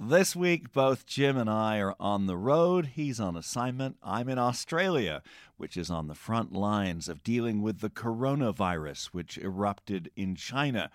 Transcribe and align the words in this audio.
This 0.00 0.34
week, 0.34 0.72
both 0.72 1.06
Jim 1.06 1.36
and 1.36 1.48
I 1.48 1.78
are 1.78 1.94
on 2.00 2.26
the 2.26 2.36
road. 2.36 2.86
He's 2.94 3.20
on 3.20 3.36
assignment. 3.36 3.96
I'm 4.02 4.28
in 4.28 4.38
Australia, 4.38 5.22
which 5.56 5.76
is 5.76 5.88
on 5.88 6.08
the 6.08 6.16
front 6.16 6.52
lines 6.52 7.08
of 7.08 7.22
dealing 7.22 7.62
with 7.62 7.78
the 7.78 7.90
coronavirus, 7.90 9.06
which 9.06 9.38
erupted 9.38 10.10
in 10.16 10.34
China. 10.34 10.90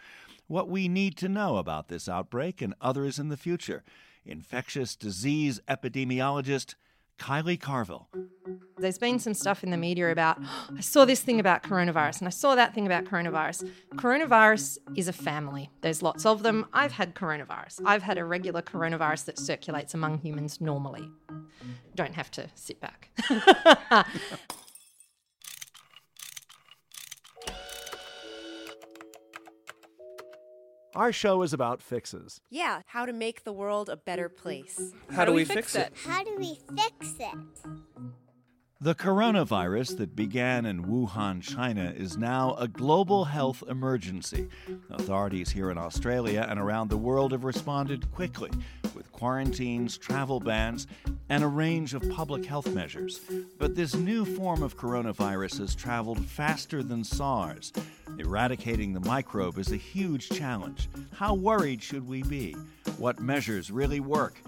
What 0.47 0.67
we 0.67 0.89
need 0.89 1.15
to 1.17 1.29
know 1.29 1.57
about 1.57 1.87
this 1.87 2.09
outbreak 2.09 2.61
and 2.61 2.73
others 2.81 3.17
in 3.19 3.29
the 3.29 3.37
future. 3.37 3.83
Infectious 4.25 4.97
disease 4.97 5.61
epidemiologist 5.65 6.75
Kylie 7.19 7.59
Carville. 7.59 8.07
There's 8.77 8.97
been 8.97 9.19
some 9.19 9.33
stuff 9.33 9.63
in 9.63 9.71
the 9.71 9.77
media 9.77 10.09
about, 10.11 10.37
oh, 10.41 10.69
I 10.77 10.81
saw 10.81 11.05
this 11.05 11.19
thing 11.19 11.39
about 11.39 11.63
coronavirus 11.63 12.19
and 12.19 12.27
I 12.27 12.31
saw 12.31 12.55
that 12.55 12.73
thing 12.73 12.85
about 12.85 13.05
coronavirus. 13.05 13.69
Coronavirus 13.95 14.77
is 14.95 15.07
a 15.07 15.13
family. 15.13 15.69
There's 15.81 16.01
lots 16.01 16.25
of 16.25 16.43
them. 16.43 16.65
I've 16.73 16.93
had 16.93 17.13
coronavirus. 17.13 17.81
I've 17.85 18.03
had 18.03 18.17
a 18.17 18.25
regular 18.25 18.61
coronavirus 18.61 19.25
that 19.25 19.37
circulates 19.37 19.93
among 19.93 20.19
humans 20.19 20.61
normally. 20.61 21.11
Don't 21.95 22.15
have 22.15 22.31
to 22.31 22.49
sit 22.55 22.79
back. 22.79 23.09
Our 30.95 31.11
show 31.11 31.43
is 31.43 31.53
about 31.53 31.81
fixes. 31.81 32.41
Yeah, 32.49 32.81
how 32.87 33.05
to 33.05 33.13
make 33.13 33.43
the 33.43 33.53
world 33.53 33.89
a 33.89 33.97
better 33.97 34.27
place. 34.27 34.91
How, 35.11 35.23
do 35.23 35.33
we 35.33 35.45
fix 35.45 35.75
it? 35.75 35.93
How 36.03 36.23
do 36.23 36.35
we 36.37 36.59
fix 36.75 37.13
it? 37.19 37.35
The 38.81 38.95
coronavirus 38.95 39.97
that 39.97 40.15
began 40.15 40.65
in 40.65 40.85
Wuhan, 40.85 41.41
China, 41.41 41.93
is 41.97 42.17
now 42.17 42.55
a 42.57 42.65
global 42.65 43.25
health 43.25 43.61
emergency. 43.67 44.47
Authorities 44.89 45.49
here 45.49 45.69
in 45.69 45.77
Australia 45.77 46.47
and 46.49 46.57
around 46.57 46.89
the 46.89 46.95
world 46.95 47.33
have 47.33 47.43
responded 47.43 48.09
quickly 48.13 48.49
with 48.95 49.11
quarantines, 49.11 49.97
travel 49.97 50.39
bans, 50.39 50.87
and 51.27 51.43
a 51.43 51.47
range 51.47 51.93
of 51.93 52.09
public 52.09 52.45
health 52.45 52.73
measures. 52.73 53.19
But 53.57 53.75
this 53.75 53.95
new 53.95 54.23
form 54.23 54.63
of 54.63 54.77
coronavirus 54.77 55.59
has 55.59 55.75
traveled 55.75 56.23
faster 56.23 56.81
than 56.81 57.03
SARS. 57.03 57.73
Eradicating 58.17 58.93
the 58.93 59.01
microbe 59.01 59.57
is 59.57 59.73
a 59.73 59.75
huge 59.75 60.29
challenge. 60.29 60.87
How 61.13 61.33
worried 61.33 61.83
should 61.83 62.07
we 62.07 62.23
be? 62.23 62.55
What 62.97 63.19
measures 63.19 63.71
really 63.71 63.99
work? 63.99 64.41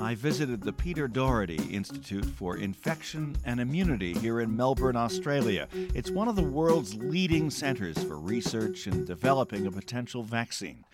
I 0.00 0.14
visited 0.14 0.62
the 0.62 0.72
Peter 0.72 1.08
Doherty 1.08 1.56
Institute 1.74 2.24
for 2.24 2.56
Infection 2.56 3.36
and 3.44 3.58
Immunity 3.58 4.14
here 4.14 4.40
in 4.40 4.56
Melbourne, 4.56 4.94
Australia. 4.94 5.66
It's 5.72 6.08
one 6.10 6.28
of 6.28 6.36
the 6.36 6.42
world's 6.42 6.94
leading 6.94 7.50
centers 7.50 7.98
for 8.04 8.16
research 8.16 8.86
and 8.86 9.04
developing 9.04 9.66
a 9.66 9.72
potential 9.72 10.22
vaccine. 10.22 10.84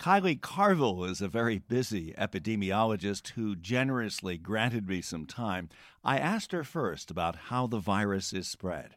Kylie 0.00 0.40
Carville 0.40 1.04
is 1.04 1.20
a 1.20 1.28
very 1.28 1.58
busy 1.58 2.12
epidemiologist 2.18 3.28
who 3.30 3.54
generously 3.54 4.36
granted 4.36 4.88
me 4.88 5.00
some 5.00 5.26
time. 5.26 5.68
I 6.02 6.18
asked 6.18 6.50
her 6.50 6.64
first 6.64 7.12
about 7.12 7.36
how 7.36 7.68
the 7.68 7.78
virus 7.78 8.32
is 8.32 8.48
spread. 8.48 8.96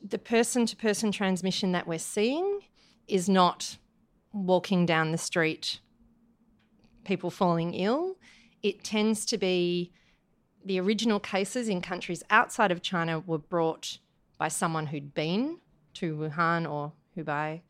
The 0.00 0.18
person 0.18 0.64
to 0.66 0.76
person 0.76 1.10
transmission 1.10 1.72
that 1.72 1.88
we're 1.88 1.98
seeing 1.98 2.60
is 3.08 3.28
not 3.28 3.78
walking 4.32 4.86
down 4.86 5.10
the 5.10 5.18
street 5.18 5.80
people 7.06 7.30
falling 7.30 7.72
ill. 7.74 8.16
It 8.62 8.84
tends 8.84 9.24
to 9.26 9.38
be 9.38 9.92
the 10.64 10.80
original 10.80 11.20
cases 11.20 11.68
in 11.68 11.80
countries 11.80 12.22
outside 12.28 12.72
of 12.72 12.82
China 12.82 13.20
were 13.20 13.38
brought 13.38 13.98
by 14.36 14.48
someone 14.48 14.86
who'd 14.86 15.14
been 15.14 15.58
to 15.94 16.16
Wuhan 16.16 16.70
or 16.70 16.92
Hubei, 17.16 17.62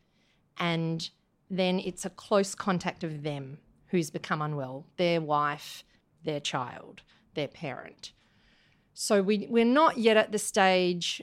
and 0.57 1.09
then 1.49 1.79
it's 1.79 2.03
a 2.03 2.09
close 2.09 2.55
contact 2.55 3.03
of 3.03 3.23
them 3.23 3.59
who's 3.87 4.09
become 4.09 4.41
unwell, 4.41 4.85
their 4.97 5.21
wife, 5.21 5.83
their 6.23 6.41
child, 6.41 7.03
their 7.35 7.47
parent. 7.47 8.11
So 8.93 9.21
we, 9.21 9.47
we're 9.49 9.63
not 9.63 9.97
yet 9.97 10.17
at 10.17 10.31
the 10.31 10.39
stage 10.39 11.21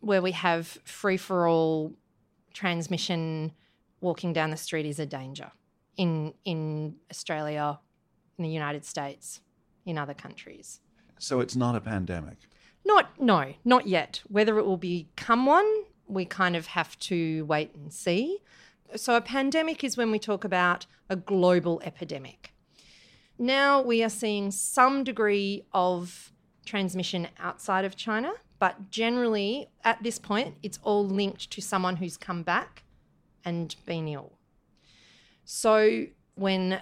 where 0.00 0.20
we 0.20 0.32
have 0.32 0.66
free 0.84 1.16
for 1.16 1.48
all 1.48 1.92
transmission, 2.52 3.52
walking 4.00 4.32
down 4.32 4.50
the 4.50 4.56
street 4.56 4.84
is 4.84 4.98
a 4.98 5.06
danger 5.06 5.52
in 5.96 6.34
in 6.44 6.96
Australia, 7.10 7.78
in 8.38 8.44
the 8.44 8.50
United 8.50 8.84
States, 8.84 9.40
in 9.84 9.98
other 9.98 10.14
countries. 10.14 10.80
So 11.18 11.40
it's 11.40 11.56
not 11.56 11.76
a 11.76 11.80
pandemic. 11.80 12.38
Not 12.84 13.20
no, 13.20 13.54
not 13.64 13.86
yet. 13.86 14.22
Whether 14.28 14.58
it 14.58 14.66
will 14.66 14.76
become 14.76 15.46
one, 15.46 15.84
we 16.06 16.24
kind 16.24 16.56
of 16.56 16.66
have 16.68 16.98
to 17.00 17.44
wait 17.44 17.74
and 17.74 17.92
see. 17.92 18.38
So 18.96 19.16
a 19.16 19.20
pandemic 19.20 19.82
is 19.84 19.96
when 19.96 20.10
we 20.10 20.18
talk 20.18 20.44
about 20.44 20.86
a 21.08 21.16
global 21.16 21.80
epidemic. 21.84 22.52
Now 23.38 23.80
we 23.80 24.02
are 24.02 24.10
seeing 24.10 24.50
some 24.50 25.04
degree 25.04 25.64
of 25.72 26.32
transmission 26.64 27.28
outside 27.38 27.84
of 27.84 27.96
China, 27.96 28.32
but 28.58 28.90
generally 28.90 29.68
at 29.84 30.02
this 30.02 30.18
point 30.18 30.56
it's 30.62 30.78
all 30.82 31.06
linked 31.06 31.50
to 31.50 31.60
someone 31.60 31.96
who's 31.96 32.16
come 32.16 32.42
back 32.42 32.84
and 33.44 33.74
been 33.86 34.08
ill. 34.08 34.38
So 35.54 36.06
when 36.34 36.80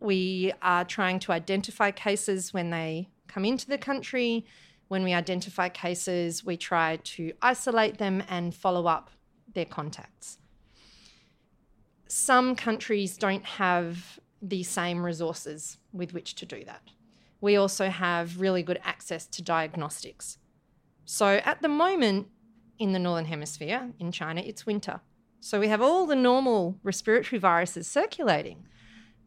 we 0.00 0.50
are 0.62 0.86
trying 0.86 1.18
to 1.20 1.32
identify 1.32 1.90
cases 1.90 2.54
when 2.54 2.70
they 2.70 3.10
come 3.28 3.44
into 3.44 3.68
the 3.68 3.76
country, 3.76 4.46
when 4.88 5.04
we 5.04 5.12
identify 5.12 5.68
cases, 5.68 6.42
we 6.42 6.56
try 6.56 6.96
to 6.96 7.34
isolate 7.42 7.98
them 7.98 8.22
and 8.26 8.54
follow 8.54 8.86
up 8.86 9.10
their 9.52 9.66
contacts. 9.66 10.38
Some 12.08 12.56
countries 12.56 13.18
don't 13.18 13.44
have 13.44 14.18
the 14.40 14.62
same 14.62 15.04
resources 15.04 15.76
with 15.92 16.14
which 16.14 16.36
to 16.36 16.46
do 16.46 16.64
that. 16.64 16.88
We 17.42 17.56
also 17.56 17.90
have 17.90 18.40
really 18.40 18.62
good 18.62 18.80
access 18.82 19.26
to 19.26 19.42
diagnostics. 19.42 20.38
So 21.04 21.42
at 21.44 21.60
the 21.60 21.68
moment 21.68 22.28
in 22.78 22.92
the 22.92 22.98
Northern 22.98 23.26
Hemisphere, 23.26 23.90
in 23.98 24.10
China, 24.10 24.40
it's 24.40 24.64
winter. 24.64 25.02
So 25.40 25.60
we 25.60 25.68
have 25.68 25.82
all 25.82 26.06
the 26.06 26.16
normal 26.16 26.78
respiratory 26.82 27.38
viruses 27.38 27.86
circulating. 27.86 28.66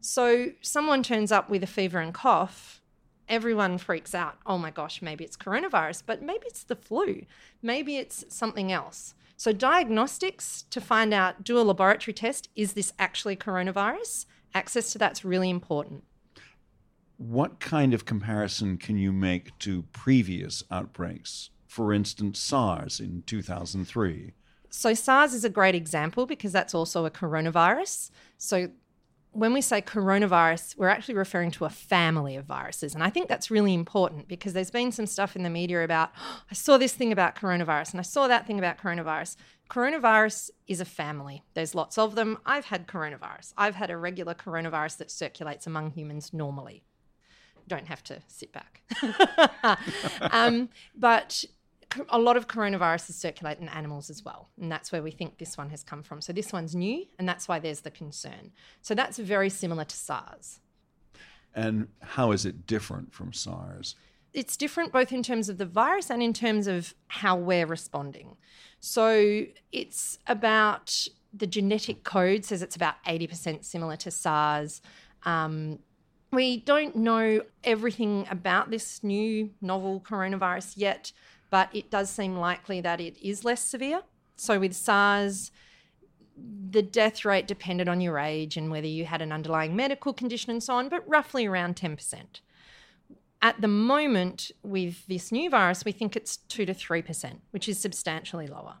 So 0.00 0.52
someone 0.60 1.02
turns 1.02 1.30
up 1.32 1.50
with 1.50 1.62
a 1.62 1.66
fever 1.66 1.98
and 1.98 2.12
cough, 2.14 2.80
everyone 3.28 3.78
freaks 3.78 4.14
out. 4.14 4.36
Oh 4.44 4.58
my 4.58 4.70
gosh, 4.70 5.00
maybe 5.00 5.24
it's 5.24 5.36
coronavirus, 5.36 6.02
but 6.04 6.20
maybe 6.22 6.46
it's 6.46 6.64
the 6.64 6.76
flu. 6.76 7.24
Maybe 7.62 7.96
it's 7.96 8.24
something 8.28 8.72
else. 8.72 9.14
So 9.36 9.52
diagnostics 9.52 10.64
to 10.70 10.80
find 10.80 11.14
out, 11.14 11.44
do 11.44 11.58
a 11.58 11.62
laboratory 11.62 12.12
test, 12.12 12.50
is 12.54 12.74
this 12.74 12.92
actually 12.98 13.36
coronavirus? 13.36 14.26
Access 14.52 14.92
to 14.92 14.98
that's 14.98 15.24
really 15.24 15.48
important. 15.48 16.04
What 17.16 17.60
kind 17.60 17.94
of 17.94 18.04
comparison 18.04 18.76
can 18.76 18.98
you 18.98 19.12
make 19.12 19.56
to 19.60 19.84
previous 19.92 20.64
outbreaks? 20.70 21.50
For 21.66 21.92
instance, 21.92 22.40
SARS 22.40 22.98
in 22.98 23.22
2003. 23.26 24.32
So 24.70 24.94
SARS 24.94 25.34
is 25.34 25.44
a 25.44 25.50
great 25.50 25.74
example 25.74 26.26
because 26.26 26.52
that's 26.52 26.74
also 26.74 27.04
a 27.04 27.10
coronavirus. 27.10 28.10
So 28.38 28.70
when 29.32 29.52
we 29.52 29.60
say 29.60 29.80
coronavirus, 29.80 30.76
we're 30.76 30.88
actually 30.88 31.14
referring 31.14 31.50
to 31.52 31.64
a 31.64 31.70
family 31.70 32.36
of 32.36 32.44
viruses. 32.44 32.94
And 32.94 33.02
I 33.02 33.10
think 33.10 33.28
that's 33.28 33.50
really 33.50 33.74
important 33.74 34.26
because 34.26 34.52
there's 34.52 34.70
been 34.70 34.90
some 34.90 35.06
stuff 35.06 35.36
in 35.36 35.42
the 35.42 35.50
media 35.50 35.84
about, 35.84 36.10
oh, 36.20 36.42
I 36.50 36.54
saw 36.54 36.78
this 36.78 36.94
thing 36.94 37.12
about 37.12 37.36
coronavirus 37.36 37.92
and 37.92 38.00
I 38.00 38.02
saw 38.02 38.26
that 38.26 38.46
thing 38.46 38.58
about 38.58 38.78
coronavirus. 38.78 39.36
Coronavirus 39.68 40.50
is 40.66 40.80
a 40.80 40.84
family. 40.84 41.44
There's 41.54 41.76
lots 41.76 41.96
of 41.96 42.16
them. 42.16 42.38
I've 42.44 42.66
had 42.66 42.88
coronavirus. 42.88 43.52
I've 43.56 43.76
had 43.76 43.90
a 43.90 43.96
regular 43.96 44.34
coronavirus 44.34 44.98
that 44.98 45.10
circulates 45.10 45.66
among 45.66 45.92
humans 45.92 46.32
normally. 46.32 46.82
Don't 47.68 47.86
have 47.86 48.02
to 48.04 48.20
sit 48.26 48.52
back. 48.52 48.82
um, 50.32 50.70
but 50.96 51.44
a 52.08 52.18
lot 52.18 52.36
of 52.36 52.46
coronaviruses 52.46 53.12
circulate 53.12 53.58
in 53.58 53.68
animals 53.68 54.10
as 54.10 54.24
well. 54.24 54.48
And 54.60 54.70
that's 54.70 54.92
where 54.92 55.02
we 55.02 55.10
think 55.10 55.38
this 55.38 55.58
one 55.58 55.70
has 55.70 55.82
come 55.82 56.02
from. 56.02 56.20
So 56.20 56.32
this 56.32 56.52
one's 56.52 56.74
new, 56.74 57.06
and 57.18 57.28
that's 57.28 57.48
why 57.48 57.58
there's 57.58 57.80
the 57.80 57.90
concern. 57.90 58.52
So 58.82 58.94
that's 58.94 59.18
very 59.18 59.50
similar 59.50 59.84
to 59.84 59.96
SARS. 59.96 60.60
And 61.54 61.88
how 62.00 62.32
is 62.32 62.46
it 62.46 62.66
different 62.66 63.12
from 63.12 63.32
SARS? 63.32 63.96
It's 64.32 64.56
different 64.56 64.92
both 64.92 65.12
in 65.12 65.22
terms 65.22 65.48
of 65.48 65.58
the 65.58 65.66
virus 65.66 66.10
and 66.10 66.22
in 66.22 66.32
terms 66.32 66.68
of 66.68 66.94
how 67.08 67.36
we're 67.36 67.66
responding. 67.66 68.36
So 68.78 69.46
it's 69.72 70.18
about 70.26 71.08
the 71.32 71.46
genetic 71.46 72.04
code 72.04 72.44
says 72.44 72.62
it's 72.62 72.76
about 72.76 72.96
80% 73.06 73.64
similar 73.64 73.96
to 73.96 74.10
SARS. 74.10 74.82
Um, 75.24 75.80
we 76.32 76.58
don't 76.58 76.94
know 76.94 77.42
everything 77.64 78.26
about 78.30 78.70
this 78.70 79.02
new 79.02 79.50
novel 79.60 80.00
coronavirus 80.00 80.74
yet 80.76 81.12
but 81.50 81.68
it 81.74 81.90
does 81.90 82.08
seem 82.08 82.36
likely 82.36 82.80
that 82.80 83.00
it 83.00 83.16
is 83.20 83.44
less 83.44 83.62
severe. 83.62 84.02
So 84.36 84.58
with 84.58 84.74
SARS, 84.74 85.50
the 86.70 86.82
death 86.82 87.24
rate 87.24 87.46
depended 87.46 87.88
on 87.88 88.00
your 88.00 88.18
age 88.18 88.56
and 88.56 88.70
whether 88.70 88.86
you 88.86 89.04
had 89.04 89.20
an 89.20 89.32
underlying 89.32 89.76
medical 89.76 90.12
condition 90.12 90.50
and 90.50 90.62
so 90.62 90.74
on, 90.74 90.88
but 90.88 91.06
roughly 91.08 91.46
around 91.46 91.76
10%. 91.76 92.40
At 93.42 93.60
the 93.60 93.68
moment, 93.68 94.50
with 94.62 95.06
this 95.06 95.32
new 95.32 95.50
virus, 95.50 95.84
we 95.84 95.92
think 95.92 96.14
it's 96.14 96.36
2 96.36 96.66
to 96.66 96.74
3%, 96.74 97.38
which 97.50 97.68
is 97.68 97.78
substantially 97.78 98.46
lower. 98.46 98.76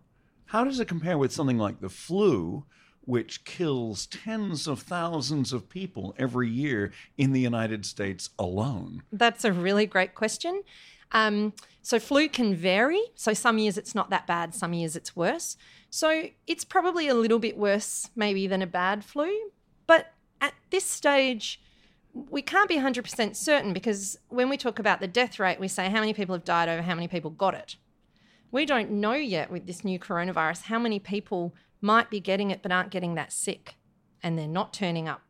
How 0.46 0.64
does 0.64 0.80
it 0.80 0.88
compare 0.88 1.16
with 1.16 1.32
something 1.32 1.58
like 1.58 1.80
the 1.80 1.88
flu, 1.88 2.64
which 3.02 3.44
kills 3.44 4.06
tens 4.06 4.66
of 4.66 4.80
thousands 4.80 5.52
of 5.52 5.68
people 5.68 6.14
every 6.18 6.48
year 6.48 6.92
in 7.16 7.32
the 7.32 7.40
United 7.40 7.86
States 7.86 8.30
alone? 8.38 9.02
That's 9.12 9.44
a 9.44 9.52
really 9.52 9.86
great 9.86 10.14
question. 10.14 10.62
Um, 11.12 11.52
so 11.82 11.98
flu 11.98 12.28
can 12.28 12.54
vary. 12.54 13.02
So 13.14 13.32
some 13.34 13.58
years 13.58 13.78
it's 13.78 13.94
not 13.94 14.10
that 14.10 14.26
bad, 14.26 14.54
some 14.54 14.72
years 14.72 14.96
it's 14.96 15.16
worse. 15.16 15.56
So 15.88 16.28
it's 16.46 16.64
probably 16.64 17.08
a 17.08 17.14
little 17.14 17.38
bit 17.38 17.56
worse, 17.56 18.10
maybe, 18.14 18.46
than 18.46 18.62
a 18.62 18.66
bad 18.66 19.04
flu. 19.04 19.50
But 19.86 20.12
at 20.40 20.54
this 20.70 20.84
stage, 20.84 21.60
we 22.12 22.42
can't 22.42 22.68
be 22.68 22.76
100% 22.76 23.36
certain 23.36 23.72
because 23.72 24.18
when 24.28 24.48
we 24.48 24.56
talk 24.56 24.78
about 24.78 25.00
the 25.00 25.08
death 25.08 25.38
rate, 25.38 25.60
we 25.60 25.68
say 25.68 25.88
how 25.88 26.00
many 26.00 26.14
people 26.14 26.34
have 26.34 26.44
died 26.44 26.68
over 26.68 26.82
how 26.82 26.94
many 26.94 27.08
people 27.08 27.30
got 27.30 27.54
it. 27.54 27.76
We 28.52 28.66
don't 28.66 28.90
know 28.90 29.14
yet 29.14 29.50
with 29.50 29.66
this 29.66 29.84
new 29.84 29.98
coronavirus 29.98 30.62
how 30.62 30.78
many 30.78 30.98
people 30.98 31.54
might 31.80 32.10
be 32.10 32.20
getting 32.20 32.50
it 32.50 32.62
but 32.62 32.72
aren't 32.72 32.90
getting 32.90 33.14
that 33.14 33.32
sick 33.32 33.76
and 34.22 34.38
they're 34.38 34.48
not 34.48 34.72
turning 34.72 35.08
up 35.08 35.22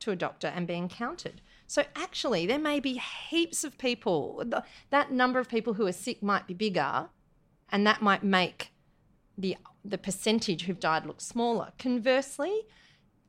to 0.00 0.10
a 0.10 0.16
doctor 0.16 0.46
and 0.46 0.66
being 0.66 0.88
counted. 0.88 1.40
So 1.68 1.84
actually, 1.94 2.46
there 2.46 2.58
may 2.58 2.80
be 2.80 3.00
heaps 3.28 3.62
of 3.62 3.76
people. 3.76 4.42
That 4.88 5.12
number 5.12 5.38
of 5.38 5.48
people 5.48 5.74
who 5.74 5.86
are 5.86 5.92
sick 5.92 6.22
might 6.22 6.46
be 6.46 6.54
bigger, 6.54 7.10
and 7.70 7.86
that 7.86 8.00
might 8.02 8.24
make 8.24 8.72
the 9.36 9.56
the 9.84 9.98
percentage 9.98 10.62
who've 10.62 10.80
died 10.80 11.04
look 11.04 11.20
smaller. 11.20 11.72
Conversely, 11.78 12.62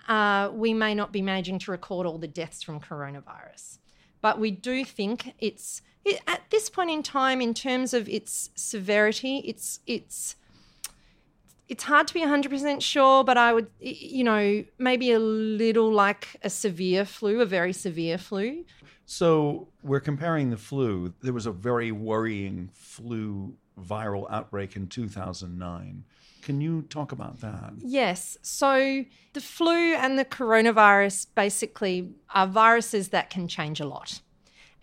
uh, 0.08 0.50
we 0.54 0.74
may 0.74 0.96
not 0.96 1.12
be 1.12 1.22
managing 1.22 1.60
to 1.60 1.72
record 1.72 2.08
all 2.08 2.18
the 2.18 2.30
deaths 2.30 2.64
from 2.64 2.80
coronavirus, 2.80 3.80
but 4.22 4.40
we 4.40 4.52
do 4.52 4.86
think 4.86 5.36
it's 5.40 5.82
it, 6.06 6.22
at 6.26 6.42
this 6.50 6.70
point 6.70 6.90
in 6.92 7.04
time, 7.04 7.42
in 7.42 7.54
terms 7.54 7.94
of 7.94 8.08
its 8.08 8.52
severity, 8.56 9.40
it's 9.40 9.82
it's 9.86 10.38
it's 11.70 11.84
hard 11.84 12.08
to 12.08 12.14
be 12.14 12.22
100% 12.22 12.82
sure, 12.82 13.24
but 13.24 13.38
I 13.38 13.54
would, 13.54 13.68
you 13.80 14.24
know, 14.24 14.66
maybe 14.80 15.12
a 15.12 15.20
little 15.20 15.92
like 15.92 16.28
a 16.42 16.50
severe 16.50 17.06
flu, 17.06 17.42
a 17.42 17.46
very 17.46 17.74
severe 17.74 18.18
flu. 18.18 18.66
So 19.06 19.68
we're 19.84 20.00
comparing 20.00 20.50
the 20.50 20.58
flu. 20.58 21.14
There 21.22 21.34
was 21.34 21.46
a 21.46 21.52
very 21.52 21.92
worrying 21.92 22.70
flu 22.74 23.54
viral 23.80 24.26
outbreak 24.30 24.76
in 24.76 24.88
2009. 24.88 26.04
Can 26.42 26.62
you 26.62 26.82
talk 26.84 27.12
about 27.12 27.40
that? 27.42 27.74
Yes. 27.78 28.38
So 28.42 29.06
the 29.34 29.42
flu 29.42 29.94
and 29.94 30.18
the 30.18 30.26
coronavirus 30.26 31.28
basically 31.36 32.10
are 32.34 32.48
viruses 32.48 33.10
that 33.10 33.30
can 33.30 33.48
change 33.48 33.80
a 33.80 33.86
lot. 33.86 34.22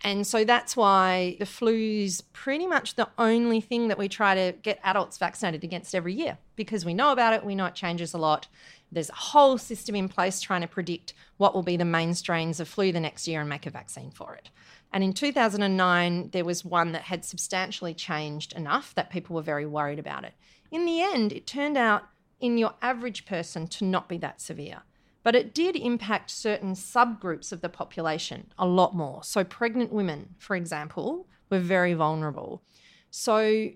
And 0.01 0.25
so 0.27 0.43
that's 0.43 0.77
why 0.77 1.37
the 1.39 1.45
flu 1.45 1.73
is 1.73 2.21
pretty 2.33 2.67
much 2.67 2.95
the 2.95 3.09
only 3.17 3.61
thing 3.61 3.87
that 3.87 3.97
we 3.97 4.07
try 4.07 4.35
to 4.35 4.55
get 4.61 4.79
adults 4.83 5.17
vaccinated 5.17 5.63
against 5.63 5.95
every 5.95 6.13
year 6.13 6.37
because 6.55 6.85
we 6.85 6.93
know 6.93 7.11
about 7.11 7.33
it, 7.33 7.43
we 7.43 7.55
know 7.55 7.65
it 7.65 7.75
changes 7.75 8.13
a 8.13 8.17
lot. 8.17 8.47
There's 8.91 9.09
a 9.09 9.15
whole 9.15 9.57
system 9.57 9.95
in 9.95 10.07
place 10.07 10.39
trying 10.39 10.61
to 10.61 10.67
predict 10.67 11.13
what 11.37 11.53
will 11.53 11.63
be 11.63 11.77
the 11.77 11.85
main 11.85 12.13
strains 12.13 12.59
of 12.59 12.67
flu 12.67 12.91
the 12.91 12.99
next 12.99 13.27
year 13.27 13.41
and 13.41 13.49
make 13.49 13.65
a 13.65 13.71
vaccine 13.71 14.11
for 14.11 14.35
it. 14.35 14.49
And 14.93 15.03
in 15.03 15.13
2009, 15.13 16.29
there 16.31 16.45
was 16.45 16.63
one 16.63 16.93
that 16.93 17.03
had 17.03 17.25
substantially 17.25 17.93
changed 17.93 18.53
enough 18.53 18.95
that 18.95 19.09
people 19.09 19.35
were 19.35 19.41
very 19.41 19.65
worried 19.65 19.99
about 19.99 20.23
it. 20.23 20.33
In 20.71 20.85
the 20.85 21.01
end, 21.01 21.33
it 21.33 21.45
turned 21.45 21.77
out 21.77 22.07
in 22.39 22.57
your 22.57 22.75
average 22.81 23.25
person 23.25 23.67
to 23.67 23.83
not 23.83 24.07
be 24.07 24.17
that 24.19 24.39
severe 24.39 24.83
but 25.27 25.35
it 25.35 25.53
did 25.53 25.75
impact 25.75 26.31
certain 26.31 26.71
subgroups 26.71 27.51
of 27.51 27.59
the 27.59 27.67
population 27.67 28.49
a 28.57 28.65
lot 28.65 28.95
more. 28.95 29.21
So, 29.25 29.43
pregnant 29.43 29.91
women, 29.91 30.35
for 30.37 30.55
example, 30.55 31.27
were 31.49 31.59
very 31.59 31.93
vulnerable. 31.93 32.63
So, 33.11 33.71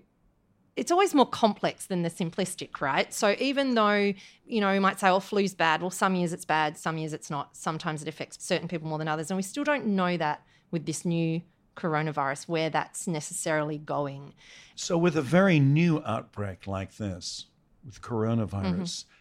it's 0.76 0.90
always 0.90 1.14
more 1.14 1.28
complex 1.28 1.84
than 1.84 2.00
the 2.00 2.08
simplistic, 2.08 2.80
right? 2.80 3.12
So 3.12 3.36
even 3.38 3.74
though, 3.74 4.14
you 4.46 4.60
know, 4.62 4.72
we 4.72 4.78
might 4.78 4.98
say, 4.98 5.10
oh, 5.10 5.20
flu's 5.20 5.52
bad, 5.52 5.82
well, 5.82 5.90
some 5.90 6.14
years 6.14 6.32
it's 6.32 6.46
bad, 6.46 6.78
some 6.78 6.96
years 6.96 7.12
it's 7.12 7.28
not. 7.28 7.54
Sometimes 7.54 8.00
it 8.00 8.08
affects 8.08 8.42
certain 8.42 8.66
people 8.66 8.88
more 8.88 8.96
than 8.96 9.06
others. 9.06 9.30
And 9.30 9.36
we 9.36 9.42
still 9.42 9.62
don't 9.62 9.88
know 9.88 10.16
that 10.16 10.40
with 10.70 10.86
this 10.86 11.04
new 11.04 11.42
coronavirus, 11.76 12.48
where 12.48 12.70
that's 12.70 13.06
necessarily 13.06 13.76
going. 13.76 14.32
So, 14.74 14.96
with 14.96 15.18
a 15.18 15.22
very 15.22 15.60
new 15.60 16.02
outbreak 16.06 16.66
like 16.66 16.96
this, 16.96 17.48
with 17.84 18.00
coronavirus, 18.00 19.04
mm-hmm 19.04 19.11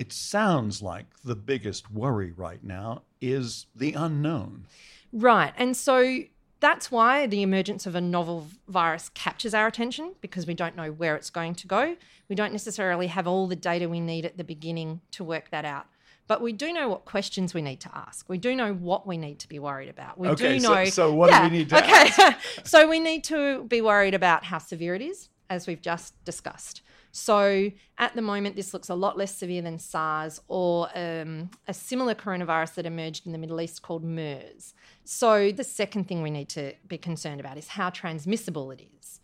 it 0.00 0.14
sounds 0.14 0.80
like 0.80 1.04
the 1.22 1.36
biggest 1.36 1.92
worry 1.92 2.32
right 2.32 2.64
now 2.64 3.02
is 3.20 3.66
the 3.76 3.92
unknown. 3.92 4.66
Right. 5.12 5.52
And 5.58 5.76
so 5.76 6.20
that's 6.58 6.90
why 6.90 7.26
the 7.26 7.42
emergence 7.42 7.84
of 7.84 7.94
a 7.94 8.00
novel 8.00 8.48
virus 8.66 9.10
captures 9.10 9.52
our 9.52 9.66
attention 9.66 10.14
because 10.22 10.46
we 10.46 10.54
don't 10.54 10.74
know 10.74 10.90
where 10.90 11.16
it's 11.16 11.28
going 11.28 11.54
to 11.56 11.66
go. 11.66 11.96
We 12.30 12.34
don't 12.34 12.52
necessarily 12.52 13.08
have 13.08 13.26
all 13.26 13.46
the 13.46 13.56
data 13.56 13.90
we 13.90 14.00
need 14.00 14.24
at 14.24 14.38
the 14.38 14.44
beginning 14.44 15.02
to 15.10 15.22
work 15.22 15.50
that 15.50 15.66
out. 15.66 15.84
But 16.26 16.40
we 16.40 16.54
do 16.54 16.72
know 16.72 16.88
what 16.88 17.04
questions 17.04 17.52
we 17.52 17.60
need 17.60 17.80
to 17.80 17.90
ask. 17.94 18.26
We 18.26 18.38
do 18.38 18.56
know 18.56 18.72
what 18.72 19.06
we 19.06 19.18
need 19.18 19.38
to 19.40 19.48
be 19.48 19.58
worried 19.58 19.90
about. 19.90 20.16
We 20.16 20.28
okay, 20.28 20.56
do 20.56 20.62
know. 20.62 20.84
So, 20.86 20.90
so 20.90 21.12
what 21.12 21.28
yeah, 21.28 21.46
do 21.46 21.52
we 21.52 21.58
need 21.58 21.68
to 21.68 21.78
okay. 21.78 22.36
so 22.64 22.88
we 22.88 23.00
need 23.00 23.22
to 23.24 23.64
be 23.64 23.82
worried 23.82 24.14
about 24.14 24.44
how 24.44 24.58
severe 24.58 24.94
it 24.94 25.02
is, 25.02 25.28
as 25.50 25.66
we've 25.66 25.82
just 25.82 26.14
discussed. 26.24 26.80
So 27.12 27.70
at 27.98 28.14
the 28.14 28.22
moment, 28.22 28.56
this 28.56 28.72
looks 28.72 28.88
a 28.88 28.94
lot 28.94 29.18
less 29.18 29.36
severe 29.36 29.62
than 29.62 29.78
SARS 29.78 30.40
or 30.48 30.88
um, 30.94 31.50
a 31.66 31.74
similar 31.74 32.14
coronavirus 32.14 32.74
that 32.74 32.86
emerged 32.86 33.26
in 33.26 33.32
the 33.32 33.38
Middle 33.38 33.60
East 33.60 33.82
called 33.82 34.04
MERS. 34.04 34.74
So 35.04 35.50
the 35.50 35.64
second 35.64 36.04
thing 36.08 36.22
we 36.22 36.30
need 36.30 36.48
to 36.50 36.74
be 36.86 36.98
concerned 36.98 37.40
about 37.40 37.56
is 37.56 37.68
how 37.68 37.90
transmissible 37.90 38.70
it 38.70 38.82
is. 39.00 39.20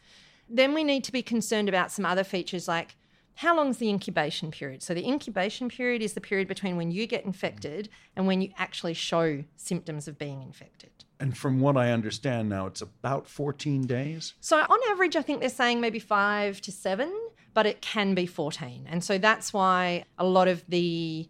Then 0.49 0.75
we 0.75 0.85
need 0.85 1.05
to 1.05 1.12
be 1.12 1.23
concerned 1.23 1.69
about 1.69 1.90
some 1.90 2.05
other 2.05 2.25
features 2.25 2.69
like 2.69 2.97
how 3.37 3.55
long 3.55 3.69
is 3.69 3.76
the 3.76 3.90
incubation 3.90 4.50
period? 4.50 4.83
So, 4.83 4.95
the 4.95 5.07
incubation 5.07 5.69
period 5.69 6.00
is 6.00 6.14
the 6.14 6.23
period 6.23 6.49
between 6.49 6.76
when 6.78 6.90
you 6.90 7.07
get 7.07 7.26
infected 7.26 7.90
and 8.16 8.26
when 8.26 8.40
you 8.40 8.50
actually 8.57 8.95
show 8.95 9.45
symptoms 9.57 10.09
of 10.09 10.19
being 10.19 10.40
infected. 10.40 10.90
And 11.21 11.37
from 11.37 11.61
what 11.61 11.76
I 11.76 11.93
understand 11.93 12.49
now, 12.49 12.66
it's 12.66 12.81
about 12.81 13.26
14 13.26 13.83
days? 13.83 14.35
So, 14.40 14.59
on 14.59 14.78
average, 14.90 15.16
I 15.16 15.23
think 15.23 15.40
they're 15.40 15.50
saying 15.50 15.83
maybe 15.83 15.99
five 15.99 16.62
to 16.62 16.73
seven 16.73 17.12
but 17.56 17.64
it 17.64 17.80
can 17.80 18.14
be 18.14 18.26
14. 18.26 18.86
And 18.86 19.02
so 19.02 19.16
that's 19.16 19.50
why 19.50 20.04
a 20.18 20.26
lot 20.26 20.46
of 20.46 20.62
the 20.68 21.26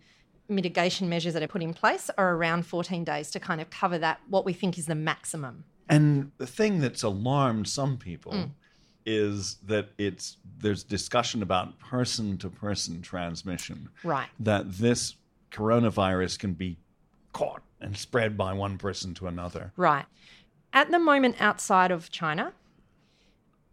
mitigation 0.49 1.09
measures 1.09 1.35
that 1.35 1.43
are 1.45 1.47
put 1.47 1.63
in 1.63 1.73
place 1.73 2.11
are 2.19 2.35
around 2.35 2.67
14 2.67 3.05
days 3.05 3.31
to 3.31 3.39
kind 3.39 3.61
of 3.61 3.71
cover 3.71 3.97
that, 3.99 4.21
what 4.29 4.45
we 4.45 4.53
think 4.53 4.77
is 4.77 4.87
the 4.87 4.97
maximum. 4.97 5.63
And 5.89 6.33
the 6.39 6.47
thing 6.49 6.81
that's 6.81 7.05
alarmed 7.05 7.69
some 7.69 7.97
people 7.97 8.33
mm. 8.33 8.51
is 9.05 9.59
that 9.67 9.91
it's 9.99 10.39
there's 10.59 10.83
discussion 10.83 11.43
about 11.43 11.79
person 11.79 12.39
to 12.39 12.51
person 12.51 13.03
transmission. 13.03 13.89
Right. 14.03 14.27
That 14.41 14.73
this 14.73 15.15
coronavirus 15.53 16.41
can 16.41 16.55
be 16.55 16.77
caught 17.35 17.63
and 17.81 17.97
spread 17.97 18.37
by 18.37 18.53
one 18.53 18.79
person 18.79 19.15
to 19.15 19.29
another. 19.29 19.73
Right. 19.77 20.07
At 20.73 20.91
the 20.91 20.99
moment, 20.99 21.37
outside 21.39 21.93
of 21.93 22.11
China, 22.11 22.53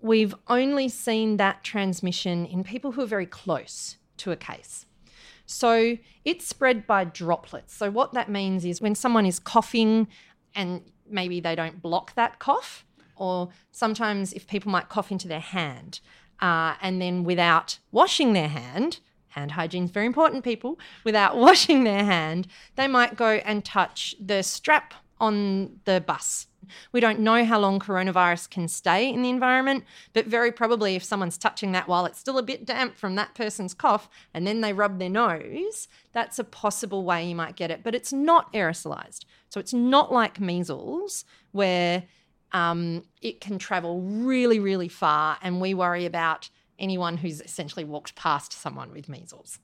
we've 0.04 0.36
only 0.48 0.90
seen 0.90 1.38
that 1.38 1.64
transmission 1.64 2.46
in 2.46 2.64
people 2.64 2.92
who 2.92 3.02
are 3.02 3.08
very 3.08 3.26
close 3.26 3.96
to 4.18 4.32
a 4.32 4.36
case. 4.36 4.86
So 5.46 5.98
it's 6.26 6.46
spread 6.46 6.86
by 6.86 7.06
droplets. 7.06 7.74
So 7.74 7.90
what 7.90 8.14
that 8.14 8.30
means 8.30 8.66
is 8.66 8.82
when 8.82 8.96
someone 8.96 9.26
is 9.26 9.40
coughing 9.40 10.08
and 10.56 10.82
maybe 11.10 11.40
they 11.40 11.56
don't 11.56 11.82
block 11.82 12.16
that 12.16 12.38
cough, 12.38 12.86
or 13.16 13.50
sometimes 13.72 14.34
if 14.34 14.46
people 14.46 14.72
might 14.72 14.90
cough 14.90 15.10
into 15.10 15.28
their 15.28 15.40
hand 15.40 16.02
uh, 16.42 16.76
and 16.82 17.02
then 17.02 17.24
without 17.24 17.80
washing 17.92 18.34
their 18.34 18.50
hand, 18.50 19.00
hand 19.30 19.52
hygiene 19.52 19.86
is 19.86 19.92
very 19.92 20.06
important, 20.06 20.44
people, 20.44 20.78
without 21.06 21.38
washing 21.48 21.86
their 21.86 22.04
hand, 22.04 22.48
they 22.76 22.88
might 22.88 23.16
go 23.16 23.42
and 23.46 23.64
touch 23.64 24.16
the 24.20 24.44
strap 24.44 24.94
on 25.20 25.80
the 25.86 26.04
bus. 26.06 26.48
We 26.92 27.00
don't 27.00 27.20
know 27.20 27.46
how 27.46 27.60
long 27.60 27.80
coronavirus 27.80 28.50
can 28.50 28.68
stay 28.68 29.10
in 29.10 29.22
the 29.22 29.30
environment, 29.30 29.84
but 30.14 30.26
very 30.26 30.52
probably 30.52 30.96
if 30.96 31.04
someone's 31.04 31.38
touching 31.38 31.72
that 31.74 31.88
while 31.88 32.06
it's 32.06 32.20
still 32.20 32.38
a 32.38 32.44
bit 32.44 32.66
damp 32.66 32.96
from 32.96 33.16
that 33.16 33.36
person's 33.36 33.74
cough 33.74 34.10
and 34.34 34.46
then 34.46 34.62
they 34.62 34.74
rub 34.74 35.00
their 35.00 35.10
nose, 35.10 35.88
that's 36.12 36.40
a 36.40 36.44
possible 36.44 37.04
way 37.04 37.28
you 37.28 37.36
might 37.36 37.56
get 37.56 37.72
it. 37.72 37.82
But 37.84 37.96
it's 37.96 38.14
not 38.14 38.52
aerosolized. 38.54 39.26
So 39.50 39.60
it's 39.60 39.74
not 39.74 40.12
like 40.12 40.40
measles 40.40 41.26
where 41.52 42.04
um, 42.52 43.04
it 43.22 43.42
can 43.42 43.60
travel 43.60 44.02
really, 44.02 44.60
really 44.60 44.88
far 44.88 45.38
and 45.42 45.60
we 45.60 45.74
worry 45.74 46.06
about 46.06 46.50
anyone 46.80 47.18
who's 47.18 47.42
essentially 47.42 47.86
walked 47.86 48.16
past 48.16 48.54
someone 48.54 48.92
with 48.92 49.10
measles. 49.10 49.60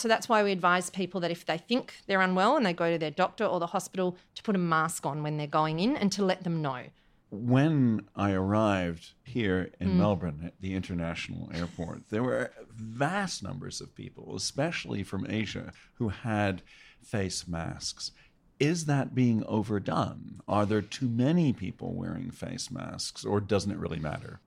So 0.00 0.08
that's 0.08 0.30
why 0.30 0.42
we 0.42 0.50
advise 0.50 0.88
people 0.88 1.20
that 1.20 1.30
if 1.30 1.44
they 1.44 1.58
think 1.58 1.92
they're 2.06 2.22
unwell 2.22 2.56
and 2.56 2.64
they 2.64 2.72
go 2.72 2.90
to 2.90 2.96
their 2.96 3.10
doctor 3.10 3.44
or 3.44 3.60
the 3.60 3.66
hospital 3.66 4.16
to 4.34 4.42
put 4.42 4.54
a 4.54 4.58
mask 4.58 5.04
on 5.04 5.22
when 5.22 5.36
they're 5.36 5.46
going 5.46 5.78
in 5.78 5.94
and 5.94 6.10
to 6.12 6.24
let 6.24 6.42
them 6.42 6.62
know. 6.62 6.84
When 7.30 8.08
I 8.16 8.32
arrived 8.32 9.10
here 9.24 9.70
in 9.78 9.88
mm. 9.88 9.96
Melbourne 9.96 10.40
at 10.46 10.54
the 10.58 10.74
international 10.74 11.50
airport, 11.54 12.08
there 12.08 12.22
were 12.22 12.50
vast 12.74 13.42
numbers 13.42 13.82
of 13.82 13.94
people, 13.94 14.34
especially 14.34 15.02
from 15.02 15.26
Asia, 15.28 15.74
who 15.96 16.08
had 16.08 16.62
face 17.02 17.46
masks. 17.46 18.12
Is 18.58 18.86
that 18.86 19.14
being 19.14 19.44
overdone? 19.44 20.40
Are 20.48 20.64
there 20.64 20.80
too 20.80 21.08
many 21.08 21.52
people 21.52 21.92
wearing 21.92 22.30
face 22.30 22.70
masks, 22.70 23.22
or 23.22 23.38
doesn't 23.38 23.70
it 23.70 23.78
really 23.78 24.00
matter? 24.00 24.40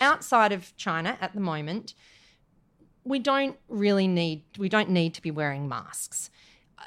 Outside 0.00 0.50
of 0.50 0.74
China 0.78 1.18
at 1.20 1.34
the 1.34 1.40
moment, 1.40 1.92
we 3.04 3.18
don't 3.18 3.56
really 3.68 4.06
need 4.08 4.42
we 4.58 4.68
don't 4.68 4.88
need 4.88 5.14
to 5.14 5.22
be 5.22 5.30
wearing 5.30 5.68
masks 5.68 6.30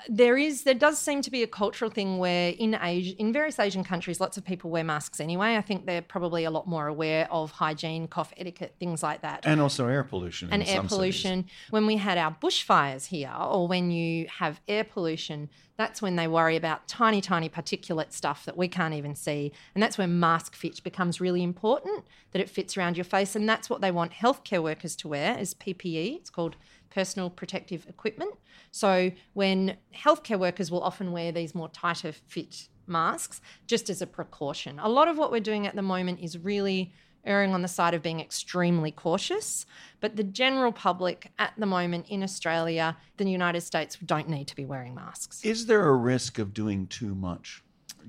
there 0.09 0.37
is 0.37 0.63
there 0.63 0.73
does 0.73 0.99
seem 0.99 1.21
to 1.21 1.31
be 1.31 1.43
a 1.43 1.47
cultural 1.47 1.91
thing 1.91 2.17
where 2.17 2.49
in 2.49 2.77
Asia, 2.81 3.15
in 3.17 3.33
various 3.33 3.59
Asian 3.59 3.83
countries, 3.83 4.19
lots 4.19 4.37
of 4.37 4.45
people 4.45 4.69
wear 4.69 4.83
masks 4.83 5.19
anyway. 5.19 5.55
I 5.55 5.61
think 5.61 5.85
they're 5.85 6.01
probably 6.01 6.43
a 6.43 6.51
lot 6.51 6.67
more 6.67 6.87
aware 6.87 7.31
of 7.31 7.51
hygiene, 7.51 8.07
cough 8.07 8.33
etiquette, 8.37 8.75
things 8.79 9.03
like 9.03 9.21
that, 9.21 9.45
and 9.45 9.59
also 9.61 9.87
air 9.87 10.03
pollution. 10.03 10.49
And 10.51 10.63
air 10.63 10.83
pollution. 10.83 11.43
Cities. 11.43 11.71
When 11.71 11.85
we 11.85 11.97
had 11.97 12.17
our 12.17 12.35
bushfires 12.41 13.07
here, 13.07 13.33
or 13.37 13.67
when 13.67 13.91
you 13.91 14.27
have 14.27 14.59
air 14.67 14.83
pollution, 14.83 15.49
that's 15.77 16.01
when 16.01 16.15
they 16.15 16.27
worry 16.27 16.55
about 16.55 16.87
tiny, 16.87 17.21
tiny 17.21 17.49
particulate 17.49 18.11
stuff 18.11 18.45
that 18.45 18.57
we 18.57 18.67
can't 18.67 18.93
even 18.93 19.15
see, 19.15 19.51
and 19.75 19.83
that's 19.83 19.97
where 19.97 20.07
mask 20.07 20.55
fit 20.55 20.83
becomes 20.83 21.21
really 21.21 21.43
important. 21.43 22.05
That 22.31 22.41
it 22.41 22.49
fits 22.49 22.77
around 22.77 22.97
your 22.97 23.03
face, 23.03 23.35
and 23.35 23.47
that's 23.47 23.69
what 23.69 23.81
they 23.81 23.91
want 23.91 24.11
healthcare 24.11 24.61
workers 24.61 24.95
to 24.97 25.07
wear 25.07 25.37
is 25.37 25.53
PPE. 25.53 26.17
It's 26.17 26.29
called 26.29 26.55
personal 26.89 27.29
protective 27.29 27.85
equipment. 27.87 28.33
So 28.71 29.11
when 29.33 29.77
healthcare 29.95 30.39
workers 30.39 30.71
will 30.71 30.81
often 30.81 31.11
wear 31.11 31.31
these 31.31 31.55
more 31.55 31.69
tighter 31.69 32.11
fit 32.11 32.69
masks 32.87 33.41
just 33.67 33.89
as 33.89 34.01
a 34.01 34.07
precaution. 34.07 34.79
A 34.79 34.89
lot 34.89 35.07
of 35.07 35.17
what 35.17 35.31
we're 35.31 35.41
doing 35.41 35.67
at 35.67 35.75
the 35.75 35.81
moment 35.81 36.19
is 36.21 36.37
really 36.37 36.93
erring 37.25 37.53
on 37.53 37.61
the 37.61 37.67
side 37.67 37.93
of 37.93 38.01
being 38.01 38.19
extremely 38.19 38.91
cautious. 38.91 39.65
But 39.99 40.15
the 40.15 40.23
general 40.23 40.71
public 40.71 41.31
at 41.37 41.53
the 41.57 41.65
moment 41.65 42.07
in 42.09 42.23
Australia, 42.23 42.97
the 43.17 43.29
United 43.29 43.61
States, 43.61 43.97
don't 44.05 44.29
need 44.29 44.47
to 44.47 44.55
be 44.55 44.65
wearing 44.65 44.95
masks. 44.95 45.43
Is 45.43 45.65
there 45.65 45.87
a 45.87 45.95
risk 45.95 46.39
of 46.39 46.53
doing 46.53 46.87
too 46.87 47.13
much? 47.13 47.63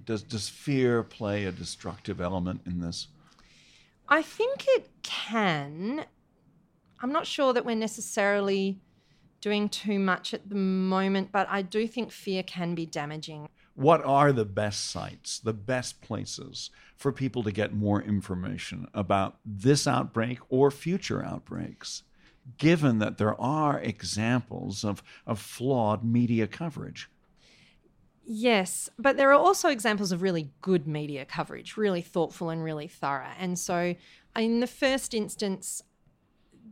Does, 0.04 0.22
does 0.22 0.48
fear 0.48 1.02
play 1.02 1.44
a 1.44 1.52
destructive 1.52 2.20
element 2.20 2.60
in 2.64 2.80
this? 2.80 3.08
I 4.08 4.22
think 4.22 4.64
it 4.68 4.88
can. 5.02 6.04
I'm 7.00 7.12
not 7.12 7.26
sure 7.26 7.52
that 7.52 7.64
we're 7.64 7.76
necessarily 7.76 8.80
doing 9.40 9.68
too 9.68 9.98
much 9.98 10.34
at 10.34 10.48
the 10.48 10.56
moment, 10.56 11.30
but 11.30 11.46
I 11.50 11.62
do 11.62 11.86
think 11.86 12.10
fear 12.10 12.42
can 12.42 12.74
be 12.74 12.86
damaging. 12.86 13.48
What 13.74 14.04
are 14.04 14.32
the 14.32 14.44
best 14.44 14.90
sites, 14.90 15.38
the 15.38 15.52
best 15.52 16.00
places 16.02 16.70
for 16.96 17.12
people 17.12 17.44
to 17.44 17.52
get 17.52 17.72
more 17.72 18.02
information 18.02 18.88
about 18.92 19.36
this 19.46 19.86
outbreak 19.86 20.40
or 20.48 20.72
future 20.72 21.24
outbreaks, 21.24 22.02
given 22.56 22.98
that 22.98 23.18
there 23.18 23.40
are 23.40 23.78
examples 23.78 24.84
of, 24.84 25.02
of 25.26 25.38
flawed 25.38 26.02
media 26.02 26.48
coverage? 26.48 27.08
Yes, 28.24 28.90
but 28.98 29.16
there 29.16 29.30
are 29.30 29.38
also 29.38 29.68
examples 29.68 30.10
of 30.10 30.22
really 30.22 30.50
good 30.60 30.88
media 30.88 31.24
coverage, 31.24 31.76
really 31.76 32.02
thoughtful 32.02 32.50
and 32.50 32.62
really 32.62 32.88
thorough. 32.88 33.30
And 33.38 33.58
so, 33.58 33.94
in 34.36 34.60
the 34.60 34.66
first 34.66 35.14
instance, 35.14 35.82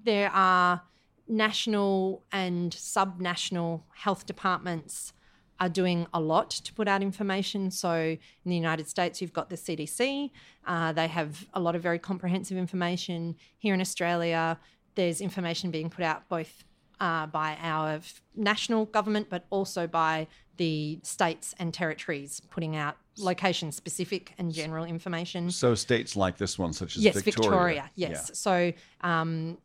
there 0.07 0.31
are 0.33 0.81
national 1.29 2.25
and 2.33 2.73
subnational 2.73 3.83
health 3.93 4.25
departments 4.25 5.13
are 5.59 5.69
doing 5.69 6.07
a 6.15 6.21
lot 6.21 6.51
to 6.51 6.73
put 6.73 6.87
out 6.87 7.03
information. 7.03 7.71
So 7.71 7.93
in 7.95 8.19
the 8.45 8.55
United 8.55 8.89
States, 8.89 9.21
you've 9.21 9.33
got 9.33 9.51
the 9.51 9.57
CDC. 9.57 10.31
Uh, 10.67 10.93
they 10.93 11.09
have 11.09 11.47
a 11.55 11.61
lot 11.61 11.75
of 11.75 11.83
very 11.83 11.99
comprehensive 11.99 12.57
information. 12.57 13.37
Here 13.59 13.75
in 13.75 13.81
Australia, 13.81 14.59
there's 14.95 15.21
information 15.21 15.71
being 15.71 15.91
put 15.91 16.05
out 16.05 16.29
both 16.29 16.65
uh, 17.01 17.27
by 17.27 17.59
our 17.61 18.01
national 18.35 18.87
government, 18.87 19.29
but 19.29 19.47
also 19.51 19.87
by 19.87 20.27
the 20.57 20.99
states 21.03 21.55
and 21.59 21.75
territories 21.75 22.41
putting 22.51 22.77
out 22.77 22.97
location 23.19 23.73
specific 23.73 24.35
and 24.39 24.53
general 24.53 24.85
information. 24.85 25.51
So 25.51 25.75
states 25.75 26.17
like 26.17 26.37
this 26.39 26.59
one, 26.59 26.73
such 26.73 26.97
as 26.97 27.05
yes, 27.05 27.15
Victoria. 27.21 27.51
Victoria 27.51 27.91
yes. 27.95 28.11
Yeah. 28.11 28.35
So 28.35 28.73
um, 29.03 29.59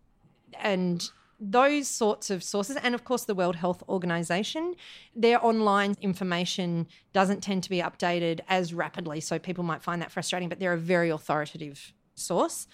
and 0.60 1.10
those 1.40 1.88
sorts 1.88 2.30
of 2.30 2.44
sources, 2.44 2.78
and 2.78 2.94
of 2.94 3.04
course, 3.04 3.26
the 3.26 3.34
World 3.34 3.56
Health 3.56 3.82
Organization, 3.90 4.76
their 5.16 5.44
online 5.44 5.96
information 6.00 6.88
doesn't 7.14 7.42
tend 7.42 7.64
to 7.64 7.70
be 7.70 7.80
updated 7.80 8.42
as 8.48 8.76
rapidly. 8.76 9.20
So 9.22 9.40
people 9.40 9.64
might 9.64 9.82
find 9.82 10.02
that 10.04 10.12
frustrating, 10.12 10.50
but 10.50 10.60
they're 10.60 10.74
a 10.74 10.78
very 10.78 11.10
authoritative 11.10 11.94
source. 12.14 12.68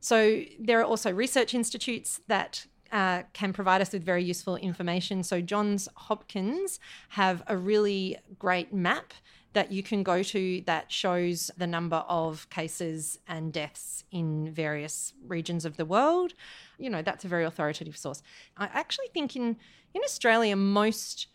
So 0.00 0.42
there 0.58 0.80
are 0.80 0.84
also 0.84 1.12
research 1.12 1.52
institutes 1.52 2.20
that 2.28 2.66
uh, 2.90 3.24
can 3.32 3.52
provide 3.52 3.82
us 3.82 3.92
with 3.92 4.02
very 4.02 4.24
useful 4.24 4.56
information. 4.56 5.22
So 5.22 5.40
Johns 5.40 5.88
Hopkins 5.94 6.78
have 7.10 7.42
a 7.46 7.56
really 7.56 8.16
great 8.38 8.72
map 8.72 9.12
that 9.54 9.72
you 9.72 9.82
can 9.82 10.02
go 10.02 10.22
to 10.22 10.62
that 10.66 10.92
shows 10.92 11.50
the 11.56 11.66
number 11.66 12.04
of 12.08 12.48
cases 12.50 13.18
and 13.26 13.52
deaths 13.52 14.04
in 14.10 14.52
various 14.52 15.14
regions 15.26 15.64
of 15.64 15.76
the 15.76 15.84
world. 15.84 16.34
You 16.78 16.90
know, 16.90 17.02
that's 17.02 17.24
a 17.24 17.28
very 17.28 17.44
authoritative 17.44 17.96
source. 17.96 18.22
I 18.56 18.68
actually 18.72 19.08
think 19.14 19.34
in 19.34 19.56
in 19.94 20.02
Australia 20.04 20.56
most 20.56 21.28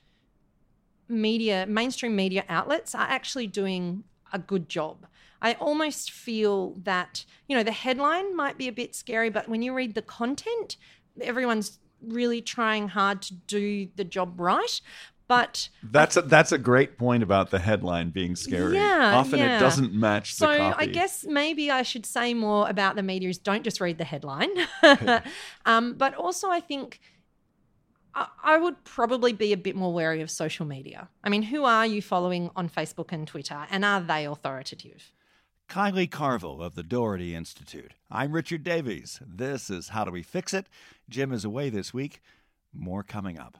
media 1.07 1.65
mainstream 1.67 2.15
media 2.15 2.45
outlets 2.49 2.93
are 2.93 3.07
actually 3.09 3.47
doing 3.47 4.03
a 4.31 4.39
good 4.39 4.69
job. 4.69 5.07
I 5.41 5.53
almost 5.53 6.11
feel 6.11 6.75
that, 6.83 7.25
you 7.47 7.55
know, 7.55 7.63
the 7.63 7.71
headline 7.71 8.35
might 8.35 8.57
be 8.57 8.67
a 8.67 8.73
bit 8.73 8.93
scary, 8.93 9.29
but 9.29 9.47
when 9.47 9.61
you 9.61 9.73
read 9.73 9.95
the 9.95 10.01
content, 10.01 10.75
everyone's 11.21 11.79
really 12.01 12.41
trying 12.41 12.89
hard 12.89 13.21
to 13.23 13.33
do 13.33 13.87
the 13.95 14.03
job 14.03 14.39
right. 14.39 14.81
But 15.29 15.69
that's 15.83 16.17
a, 16.17 16.23
that's 16.23 16.51
a 16.51 16.57
great 16.57 16.97
point 16.97 17.21
about 17.21 17.51
the 17.51 17.59
headline 17.59 18.09
being 18.09 18.35
scary. 18.35 18.73
Yeah, 18.73 19.11
often 19.15 19.37
yeah. 19.37 19.57
it 19.57 19.59
doesn't 19.59 19.93
match 19.93 20.33
so 20.33 20.51
the 20.51 20.57
copy. 20.57 20.83
I 20.83 20.85
guess 20.87 21.23
maybe 21.23 21.69
I 21.69 21.83
should 21.83 22.03
say 22.07 22.33
more 22.33 22.67
about 22.67 22.95
the 22.95 23.03
media 23.03 23.29
is 23.29 23.37
don't 23.37 23.63
just 23.63 23.79
read 23.79 23.99
the 23.99 24.05
headline, 24.05 24.49
um, 25.67 25.93
but 25.93 26.15
also 26.15 26.49
I 26.49 26.59
think. 26.59 26.99
I 28.43 28.57
would 28.57 28.83
probably 28.83 29.31
be 29.33 29.53
a 29.53 29.57
bit 29.57 29.75
more 29.75 29.93
wary 29.93 30.21
of 30.21 30.31
social 30.31 30.65
media. 30.65 31.07
I 31.23 31.29
mean, 31.29 31.43
who 31.43 31.63
are 31.63 31.85
you 31.85 32.01
following 32.01 32.49
on 32.55 32.67
Facebook 32.67 33.13
and 33.13 33.25
Twitter, 33.25 33.65
and 33.69 33.85
are 33.85 34.01
they 34.01 34.25
authoritative? 34.25 35.13
Kylie 35.69 36.09
Carville 36.09 36.61
of 36.61 36.73
the 36.73 36.83
Doherty 36.83 37.35
Institute. 37.35 37.93
I'm 38.09 38.33
Richard 38.33 38.63
Davies. 38.63 39.21
This 39.25 39.69
is 39.69 39.89
How 39.89 40.03
Do 40.03 40.11
We 40.11 40.23
Fix 40.23 40.53
It? 40.55 40.65
Jim 41.07 41.31
is 41.31 41.45
away 41.45 41.69
this 41.69 41.93
week. 41.93 42.19
More 42.73 43.03
coming 43.03 43.37
up. 43.37 43.59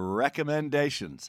Recommendations. 0.00 1.28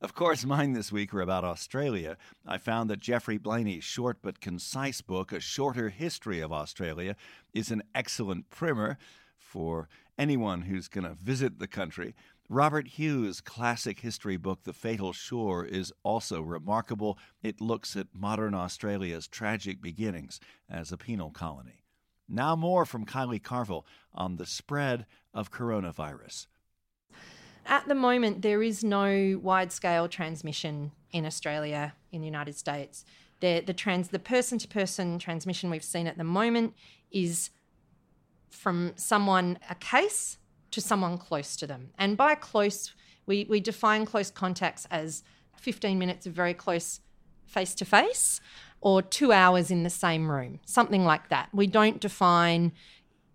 Of 0.00 0.14
course, 0.14 0.46
mine 0.46 0.72
this 0.72 0.90
week 0.90 1.12
are 1.12 1.20
about 1.20 1.44
Australia. 1.44 2.16
I 2.46 2.56
found 2.56 2.88
that 2.88 3.00
Geoffrey 3.00 3.38
Blainey's 3.38 3.84
short 3.84 4.20
but 4.22 4.40
concise 4.40 5.02
book, 5.02 5.30
A 5.30 5.40
Shorter 5.40 5.90
History 5.90 6.40
of 6.40 6.50
Australia, 6.50 7.16
is 7.52 7.70
an 7.70 7.82
excellent 7.94 8.48
primer 8.48 8.96
for 9.36 9.90
anyone 10.16 10.62
who's 10.62 10.88
going 10.88 11.04
to 11.06 11.12
visit 11.22 11.58
the 11.58 11.66
country. 11.66 12.14
Robert 12.48 12.88
Hughes' 12.88 13.42
classic 13.42 14.00
history 14.00 14.38
book, 14.38 14.62
The 14.62 14.72
Fatal 14.72 15.12
Shore, 15.12 15.66
is 15.66 15.92
also 16.02 16.40
remarkable. 16.40 17.18
It 17.42 17.60
looks 17.60 17.94
at 17.94 18.06
modern 18.14 18.54
Australia's 18.54 19.28
tragic 19.28 19.82
beginnings 19.82 20.40
as 20.70 20.90
a 20.90 20.96
penal 20.96 21.30
colony. 21.30 21.84
Now, 22.26 22.56
more 22.56 22.86
from 22.86 23.04
Kylie 23.04 23.42
Carville 23.42 23.84
on 24.14 24.36
the 24.36 24.46
spread 24.46 25.04
of 25.34 25.50
coronavirus. 25.50 26.46
At 27.68 27.86
the 27.86 27.94
moment, 27.94 28.40
there 28.40 28.62
is 28.62 28.82
no 28.82 29.38
wide 29.42 29.70
scale 29.72 30.08
transmission 30.08 30.90
in 31.12 31.26
Australia, 31.26 31.94
in 32.10 32.22
the 32.22 32.26
United 32.26 32.56
States. 32.56 33.04
The, 33.40 33.60
the, 33.60 33.74
trans, 33.74 34.08
the 34.08 34.18
person-to-person 34.18 35.18
transmission 35.18 35.68
we've 35.68 35.84
seen 35.84 36.06
at 36.06 36.16
the 36.16 36.24
moment 36.24 36.74
is 37.12 37.50
from 38.50 38.92
someone, 38.96 39.58
a 39.68 39.74
case, 39.74 40.38
to 40.70 40.80
someone 40.80 41.18
close 41.18 41.56
to 41.56 41.66
them. 41.66 41.90
And 41.98 42.16
by 42.16 42.34
close, 42.34 42.94
we, 43.26 43.46
we 43.48 43.60
define 43.60 44.06
close 44.06 44.30
contacts 44.30 44.86
as 44.90 45.22
15 45.56 45.98
minutes 45.98 46.26
of 46.26 46.32
very 46.32 46.54
close 46.54 47.00
face 47.46 47.74
to 47.74 47.84
face 47.84 48.40
or 48.80 49.02
two 49.02 49.32
hours 49.32 49.70
in 49.70 49.82
the 49.82 49.90
same 49.90 50.30
room, 50.30 50.60
something 50.64 51.04
like 51.04 51.28
that. 51.28 51.48
We 51.52 51.66
don't 51.66 52.00
define 52.00 52.72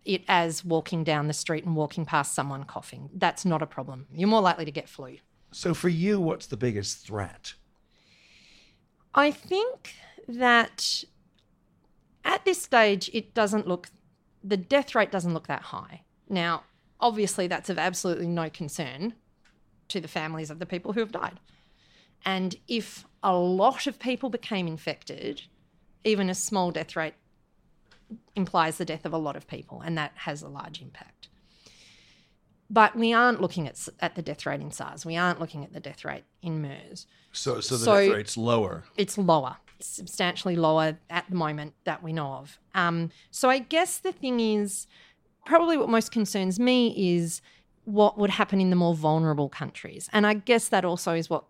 it 0.05 0.23
as 0.27 0.65
walking 0.65 1.03
down 1.03 1.27
the 1.27 1.33
street 1.33 1.65
and 1.65 1.75
walking 1.75 2.05
past 2.05 2.33
someone 2.33 2.63
coughing. 2.63 3.09
That's 3.13 3.45
not 3.45 3.61
a 3.61 3.65
problem. 3.65 4.07
You're 4.13 4.29
more 4.29 4.41
likely 4.41 4.65
to 4.65 4.71
get 4.71 4.89
flu. 4.89 5.17
So, 5.51 5.73
for 5.73 5.89
you, 5.89 6.19
what's 6.19 6.47
the 6.47 6.57
biggest 6.57 7.05
threat? 7.05 7.53
I 9.13 9.31
think 9.31 9.93
that 10.27 11.03
at 12.25 12.43
this 12.45 12.61
stage, 12.61 13.09
it 13.13 13.33
doesn't 13.33 13.67
look, 13.67 13.89
the 14.43 14.57
death 14.57 14.95
rate 14.95 15.11
doesn't 15.11 15.33
look 15.33 15.47
that 15.47 15.61
high. 15.61 16.01
Now, 16.27 16.63
obviously, 16.99 17.47
that's 17.47 17.69
of 17.69 17.77
absolutely 17.77 18.27
no 18.27 18.49
concern 18.49 19.13
to 19.89 20.01
the 20.01 20.07
families 20.07 20.49
of 20.49 20.59
the 20.59 20.65
people 20.65 20.93
who 20.93 21.01
have 21.01 21.11
died. 21.11 21.39
And 22.25 22.55
if 22.67 23.05
a 23.21 23.35
lot 23.35 23.85
of 23.85 23.99
people 23.99 24.29
became 24.29 24.67
infected, 24.67 25.43
even 26.03 26.29
a 26.29 26.35
small 26.35 26.71
death 26.71 26.95
rate 26.95 27.13
implies 28.35 28.77
the 28.77 28.85
death 28.85 29.05
of 29.05 29.13
a 29.13 29.17
lot 29.17 29.35
of 29.35 29.47
people, 29.47 29.81
and 29.81 29.97
that 29.97 30.11
has 30.15 30.41
a 30.41 30.47
large 30.47 30.81
impact. 30.81 31.29
But 32.69 32.95
we 32.95 33.13
aren't 33.13 33.41
looking 33.41 33.67
at, 33.67 33.87
at 33.99 34.15
the 34.15 34.21
death 34.21 34.45
rate 34.45 34.61
in 34.61 34.71
SARS. 34.71 35.05
We 35.05 35.15
aren't 35.15 35.39
looking 35.39 35.63
at 35.63 35.73
the 35.73 35.79
death 35.79 36.03
rate 36.03 36.23
in 36.41 36.61
MERS. 36.61 37.05
So, 37.31 37.59
so 37.59 37.77
the 37.77 37.85
So- 37.85 38.05
death 38.07 38.15
rate's 38.15 38.37
lower. 38.37 38.83
It's 38.97 39.17
lower, 39.17 39.57
it's 39.79 39.87
substantially 39.87 40.55
lower 40.55 40.97
at 41.09 41.25
the 41.29 41.35
moment 41.35 41.73
that 41.83 42.01
we 42.01 42.13
know 42.13 42.33
of. 42.33 42.59
Um, 42.73 43.11
so 43.31 43.49
I 43.49 43.59
guess 43.59 43.97
the 43.97 44.11
thing 44.11 44.39
is, 44.39 44.87
probably 45.45 45.77
what 45.77 45.89
most 45.89 46.11
concerns 46.11 46.59
me 46.59 47.15
is 47.15 47.41
what 47.85 48.17
would 48.17 48.29
happen 48.29 48.61
in 48.61 48.69
the 48.69 48.75
more 48.77 48.95
vulnerable 48.95 49.49
countries. 49.49 50.09
And 50.13 50.25
I 50.25 50.35
guess 50.35 50.69
that 50.69 50.85
also 50.85 51.13
is 51.13 51.29
what 51.29 51.43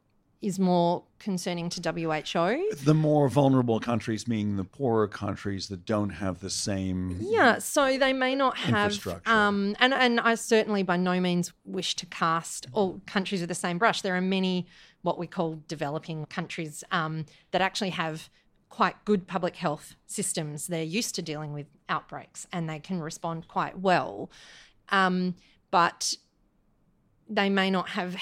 is 0.44 0.60
more 0.60 1.04
concerning 1.20 1.70
to 1.70 1.82
WHO. 1.82 2.76
The 2.84 2.94
more 2.94 3.30
vulnerable 3.30 3.80
countries, 3.80 4.28
meaning 4.28 4.58
the 4.58 4.66
poorer 4.66 5.08
countries 5.08 5.70
that 5.70 5.86
don't 5.86 6.10
have 6.10 6.42
the 6.42 6.50
same. 6.50 7.18
Yeah, 7.22 7.60
so 7.60 7.98
they 7.98 8.12
may 8.12 8.36
not 8.36 8.58
have, 8.58 8.92
Infrastructure. 8.92 9.32
um, 9.32 9.76
and 9.80 9.94
and 9.94 10.20
I 10.20 10.36
certainly 10.36 10.84
by 10.84 10.98
no 10.98 11.20
means 11.22 11.54
wish 11.64 11.96
to 11.96 12.06
cast 12.06 12.68
all 12.74 13.02
countries 13.08 13.40
with 13.40 13.48
the 13.48 13.56
same 13.56 13.78
brush. 13.78 14.02
There 14.02 14.16
are 14.16 14.22
many 14.22 14.68
what 15.02 15.18
we 15.18 15.28
call 15.28 15.62
developing 15.68 16.26
countries 16.26 16.84
um, 16.92 17.26
that 17.52 17.62
actually 17.62 17.92
have 17.92 18.30
quite 18.70 19.06
good 19.06 19.28
public 19.28 19.56
health 19.56 19.96
systems. 20.08 20.68
They're 20.68 20.84
used 20.84 21.16
to 21.16 21.22
dealing 21.22 21.54
with 21.54 21.68
outbreaks 21.88 22.48
and 22.52 22.70
they 22.70 22.80
can 22.80 23.02
respond 23.02 23.48
quite 23.48 23.80
well, 23.80 24.30
um, 24.90 25.36
but 25.72 26.16
they 27.30 27.50
may 27.50 27.70
not 27.70 27.90
have 27.90 28.16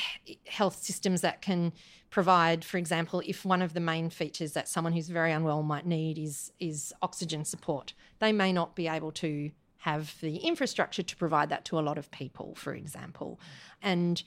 health 0.48 0.84
systems 0.84 1.22
that 1.22 1.42
can 1.42 1.74
provide 2.10 2.64
for 2.66 2.78
example 2.78 3.22
if 3.26 3.46
one 3.46 3.62
of 3.62 3.74
the 3.74 3.80
main 3.80 4.10
features 4.10 4.52
that 4.52 4.68
someone 4.68 4.92
who's 4.92 5.08
very 5.08 5.32
unwell 5.32 5.64
might 5.64 5.86
need 5.86 6.18
is 6.18 6.52
is 6.60 6.94
oxygen 7.02 7.46
support. 7.46 7.94
They 8.20 8.32
may 8.32 8.52
not 8.52 8.76
be 8.76 8.88
able 8.88 9.12
to 9.14 9.52
have 9.78 10.16
the 10.22 10.38
infrastructure 10.38 11.02
to 11.02 11.16
provide 11.16 11.50
that 11.50 11.66
to 11.66 11.80
a 11.80 11.82
lot 11.82 11.98
of 11.98 12.12
people 12.12 12.54
for 12.56 12.74
example. 12.74 13.40
And 13.82 14.22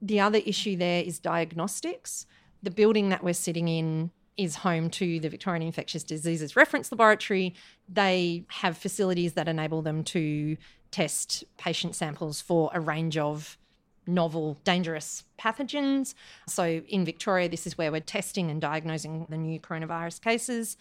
the 0.00 0.20
other 0.20 0.40
issue 0.44 0.76
there 0.76 1.02
is 1.02 1.18
diagnostics. 1.18 2.26
The 2.62 2.70
building 2.70 3.08
that 3.10 3.24
we're 3.24 3.34
sitting 3.34 3.68
in 3.68 4.12
is 4.36 4.56
home 4.56 4.88
to 4.88 5.20
the 5.20 5.28
Victorian 5.28 5.62
Infectious 5.62 6.04
Diseases 6.04 6.56
Reference 6.56 6.90
Laboratory. 6.90 7.54
They 7.88 8.44
have 8.48 8.78
facilities 8.78 9.34
that 9.34 9.48
enable 9.48 9.82
them 9.82 10.04
to 10.04 10.56
test 10.90 11.44
patient 11.58 11.94
samples 11.94 12.40
for 12.40 12.70
a 12.72 12.80
range 12.80 13.18
of 13.18 13.58
novel, 14.06 14.58
dangerous 14.64 15.24
pathogens. 15.38 16.14
So 16.48 16.64
in 16.88 17.04
Victoria, 17.04 17.48
this 17.48 17.66
is 17.66 17.76
where 17.78 17.92
we're 17.92 18.00
testing 18.00 18.50
and 18.50 18.60
diagnosing 18.60 19.26
the 19.28 19.36
new 19.36 19.60
coronavirus 19.60 20.20
cases. 20.22 20.76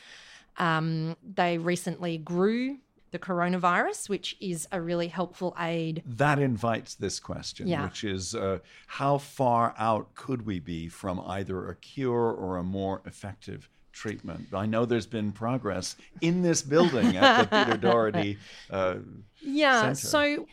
Um, 0.58 1.16
they 1.24 1.58
recently 1.58 2.18
grew 2.18 2.78
the 3.12 3.20
coronavirus, 3.20 4.08
which 4.10 4.38
is 4.40 4.68
a 4.72 4.80
really 4.82 5.10
helpful 5.10 5.56
aid. 5.60 6.02
That 6.06 6.40
invites 6.40 6.96
this 6.96 7.20
question, 7.20 7.68
Yeah. 7.68 7.84
which 7.84 8.04
is 8.04 8.34
uh, 8.34 8.60
how 8.88 9.18
far 9.18 9.76
out 9.78 10.16
could 10.16 10.46
we 10.46 10.60
be 10.60 10.88
from 10.88 11.20
either 11.28 11.68
a 11.70 11.76
cure 11.76 12.32
or 12.32 12.58
a 12.58 12.64
more 12.64 13.02
effective 13.06 13.70
treatment? 13.92 14.48
I 14.54 14.66
know 14.66 14.86
there's 14.86 15.06
been 15.08 15.34
progress 15.34 15.98
in 16.22 16.42
this 16.42 16.62
building 16.62 17.18
at 17.18 17.50
the 17.50 17.58
Peter 17.66 17.78
Doherty. 17.78 18.38
Uh, 18.70 19.00
Yeah, 19.42 19.92
Centre. 19.94 20.08
so 20.08 20.48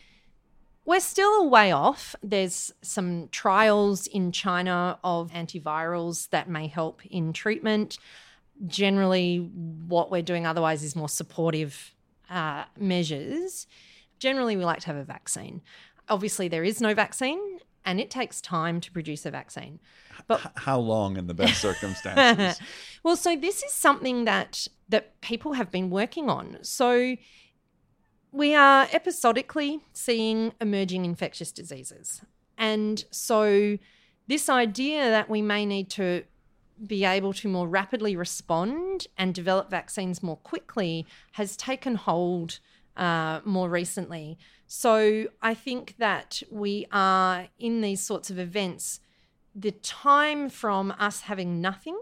we're 0.88 1.00
still 1.00 1.42
a 1.42 1.46
way 1.46 1.70
off. 1.70 2.16
There's 2.22 2.72
some 2.80 3.28
trials 3.30 4.06
in 4.06 4.32
China 4.32 4.98
of 5.04 5.30
antivirals 5.32 6.30
that 6.30 6.48
may 6.48 6.66
help 6.66 7.04
in 7.04 7.34
treatment. 7.34 7.98
Generally, 8.66 9.50
what 9.86 10.10
we're 10.10 10.22
doing 10.22 10.46
otherwise 10.46 10.82
is 10.82 10.96
more 10.96 11.10
supportive 11.10 11.94
uh, 12.30 12.64
measures. 12.78 13.66
Generally, 14.18 14.56
we 14.56 14.64
like 14.64 14.80
to 14.80 14.86
have 14.86 14.96
a 14.96 15.04
vaccine. 15.04 15.60
Obviously, 16.08 16.48
there 16.48 16.64
is 16.64 16.80
no 16.80 16.94
vaccine, 16.94 17.58
and 17.84 18.00
it 18.00 18.10
takes 18.10 18.40
time 18.40 18.80
to 18.80 18.90
produce 18.90 19.26
a 19.26 19.30
vaccine. 19.30 19.80
But 20.26 20.52
how 20.56 20.78
long 20.78 21.18
in 21.18 21.26
the 21.26 21.34
best 21.34 21.60
circumstances? 21.68 22.58
well, 23.02 23.16
so 23.16 23.36
this 23.36 23.62
is 23.62 23.72
something 23.72 24.24
that 24.24 24.66
that 24.88 25.20
people 25.20 25.52
have 25.52 25.70
been 25.70 25.90
working 25.90 26.30
on. 26.30 26.56
So 26.62 27.16
we 28.32 28.54
are 28.54 28.88
episodically 28.92 29.80
seeing 29.92 30.52
emerging 30.60 31.04
infectious 31.04 31.52
diseases. 31.52 32.22
And 32.56 33.04
so 33.10 33.78
this 34.26 34.48
idea 34.48 35.08
that 35.10 35.30
we 35.30 35.42
may 35.42 35.64
need 35.64 35.88
to 35.90 36.24
be 36.86 37.04
able 37.04 37.32
to 37.32 37.48
more 37.48 37.66
rapidly 37.66 38.14
respond 38.14 39.06
and 39.16 39.34
develop 39.34 39.70
vaccines 39.70 40.22
more 40.22 40.36
quickly 40.36 41.06
has 41.32 41.56
taken 41.56 41.96
hold 41.96 42.60
uh, 42.96 43.40
more 43.44 43.68
recently. 43.68 44.38
So 44.66 45.26
I 45.40 45.54
think 45.54 45.96
that 45.98 46.42
we 46.50 46.86
are 46.92 47.48
in 47.58 47.80
these 47.80 48.02
sorts 48.02 48.30
of 48.30 48.38
events, 48.38 49.00
the 49.54 49.72
time 49.72 50.48
from 50.50 50.94
us 50.98 51.22
having 51.22 51.60
nothing 51.60 51.98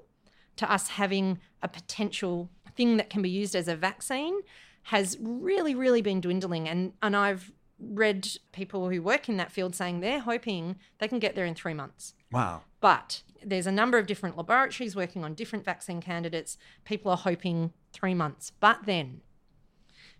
to 0.56 0.70
us 0.70 0.88
having 0.88 1.38
a 1.62 1.68
potential 1.68 2.50
thing 2.74 2.96
that 2.96 3.08
can 3.08 3.22
be 3.22 3.30
used 3.30 3.54
as 3.54 3.68
a 3.68 3.76
vaccine 3.76 4.40
has 4.87 5.18
really, 5.20 5.75
really 5.75 6.01
been 6.01 6.20
dwindling. 6.20 6.68
And, 6.68 6.92
and 7.03 7.16
I've 7.16 7.53
read 7.81 8.29
people 8.53 8.88
who 8.88 9.03
work 9.03 9.29
in 9.29 9.37
that 9.37 9.51
field 9.51 9.75
saying 9.75 9.99
they're 9.99 10.20
hoping 10.20 10.77
they 10.99 11.09
can 11.09 11.18
get 11.18 11.35
there 11.35 11.44
in 11.44 11.57
three 11.57 11.75
months. 11.75 12.14
Wow. 12.31 12.62
But 12.81 13.22
there's 13.44 13.66
a 13.66 13.72
number 13.72 13.99
of 13.99 14.07
different 14.07 14.37
laboratories 14.37 14.94
working 14.94 15.25
on 15.25 15.35
different 15.35 15.64
vaccine 15.64 16.01
candidates. 16.01 16.57
People 16.85 17.11
are 17.11 17.16
hoping 17.16 17.72
three 17.92 18.14
months. 18.14 18.53
But 18.61 18.87
then 18.87 19.22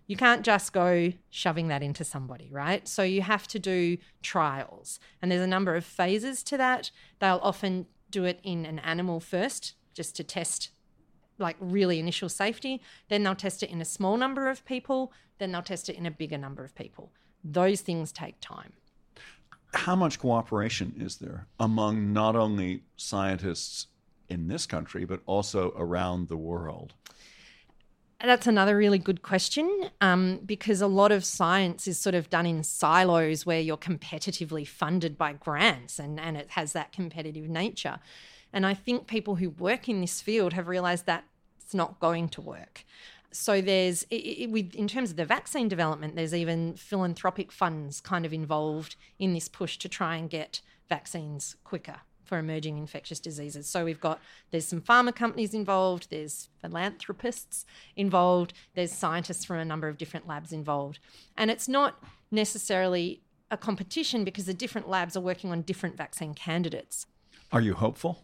you 0.05 0.17
can't 0.17 0.43
just 0.43 0.73
go 0.73 1.13
shoving 1.29 1.69
that 1.69 1.81
into 1.81 2.03
somebody, 2.03 2.49
right? 2.51 2.85
So 2.89 3.03
you 3.03 3.21
have 3.21 3.47
to 3.47 3.59
do 3.59 3.97
trials. 4.21 4.99
And 5.21 5.31
there's 5.31 5.41
a 5.41 5.47
number 5.47 5.75
of 5.75 5.85
phases 5.85 6.43
to 6.43 6.57
that. 6.57 6.91
They'll 7.19 7.39
often 7.41 7.87
do 8.09 8.25
it 8.25 8.41
in 8.43 8.65
an 8.65 8.79
animal 8.79 9.21
first, 9.21 9.75
just 9.93 10.15
to 10.17 10.25
test 10.25 10.71
like 11.37 11.55
really 11.59 11.99
initial 11.99 12.29
safety. 12.29 12.81
Then 13.09 13.23
they'll 13.23 13.35
test 13.35 13.63
it 13.63 13.69
in 13.69 13.81
a 13.81 13.85
small 13.85 14.17
number 14.17 14.49
of 14.49 14.65
people. 14.65 15.11
Then 15.37 15.51
they'll 15.51 15.61
test 15.61 15.89
it 15.89 15.95
in 15.95 16.05
a 16.05 16.11
bigger 16.11 16.37
number 16.37 16.63
of 16.63 16.75
people. 16.75 17.11
Those 17.43 17.81
things 17.81 18.11
take 18.11 18.35
time. 18.41 18.73
How 19.73 19.95
much 19.95 20.19
cooperation 20.19 20.95
is 20.97 21.17
there 21.17 21.47
among 21.59 22.13
not 22.13 22.35
only 22.35 22.83
scientists 22.95 23.87
in 24.29 24.47
this 24.47 24.65
country, 24.65 25.05
but 25.05 25.21
also 25.25 25.73
around 25.77 26.29
the 26.29 26.37
world? 26.37 26.93
That's 28.19 28.47
another 28.47 28.75
really 28.75 28.97
good 28.97 29.21
question 29.21 29.91
um, 30.01 30.39
because 30.43 30.81
a 30.81 30.87
lot 30.87 31.11
of 31.11 31.23
science 31.23 31.87
is 31.87 31.99
sort 31.99 32.15
of 32.15 32.31
done 32.31 32.47
in 32.47 32.63
silos 32.63 33.45
where 33.45 33.59
you're 33.59 33.77
competitively 33.77 34.67
funded 34.67 35.19
by 35.19 35.33
grants 35.33 35.99
and, 35.99 36.19
and 36.19 36.35
it 36.35 36.49
has 36.51 36.73
that 36.73 36.91
competitive 36.91 37.47
nature. 37.47 37.99
And 38.57 38.65
I 38.65 38.73
think 38.73 39.05
people 39.05 39.35
who 39.35 39.51
work 39.51 39.87
in 39.87 40.01
this 40.01 40.19
field 40.19 40.53
have 40.53 40.67
realized 40.67 41.05
that 41.05 41.25
it's 41.61 41.75
not 41.75 41.99
going 41.99 42.27
to 42.29 42.41
work. 42.41 42.85
So 43.29 43.61
there's, 43.61 44.01
it, 44.09 44.15
it, 44.15 44.49
with, 44.49 44.73
in 44.73 44.87
terms 44.87 45.11
of 45.11 45.15
the 45.15 45.25
vaccine 45.25 45.67
development, 45.67 46.15
there's 46.15 46.33
even 46.33 46.73
philanthropic 46.73 47.51
funds 47.51 48.01
kind 48.01 48.25
of 48.25 48.33
involved 48.33 48.95
in 49.19 49.35
this 49.35 49.47
push 49.47 49.77
to 49.77 49.87
try 49.87 50.15
and 50.15 50.27
get 50.27 50.61
vaccines 50.89 51.55
quicker 51.63 51.97
for 52.23 52.39
emerging 52.39 52.79
infectious 52.79 53.19
diseases. 53.19 53.69
So 53.69 53.85
we've 53.85 53.99
got 53.99 54.19
there's 54.49 54.65
some 54.65 54.81
pharma 54.81 55.15
companies 55.15 55.53
involved, 55.53 56.07
there's 56.09 56.49
philanthropists 56.59 57.63
involved, 57.95 58.53
there's 58.73 58.91
scientists 58.91 59.45
from 59.45 59.57
a 59.57 59.65
number 59.65 59.87
of 59.87 59.99
different 59.99 60.27
labs 60.27 60.51
involved. 60.51 60.97
And 61.37 61.51
it's 61.51 61.67
not 61.67 62.03
necessarily 62.31 63.21
a 63.51 63.57
competition 63.57 64.23
because 64.23 64.47
the 64.47 64.53
different 64.55 64.89
labs 64.89 65.15
are 65.15 65.21
working 65.21 65.51
on 65.51 65.61
different 65.61 65.95
vaccine 65.95 66.33
candidates. 66.33 67.05
Are 67.51 67.61
you 67.61 67.75
hopeful? 67.75 68.23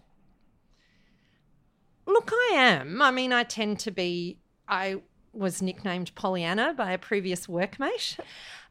Look, 2.05 2.31
I 2.33 2.51
am. 2.55 3.01
I 3.01 3.11
mean, 3.11 3.31
I 3.31 3.43
tend 3.43 3.79
to 3.79 3.91
be 3.91 4.37
I 4.67 5.01
was 5.33 5.61
nicknamed 5.61 6.13
Pollyanna 6.15 6.73
by 6.73 6.91
a 6.91 6.97
previous 6.97 7.47
workmate. 7.47 8.19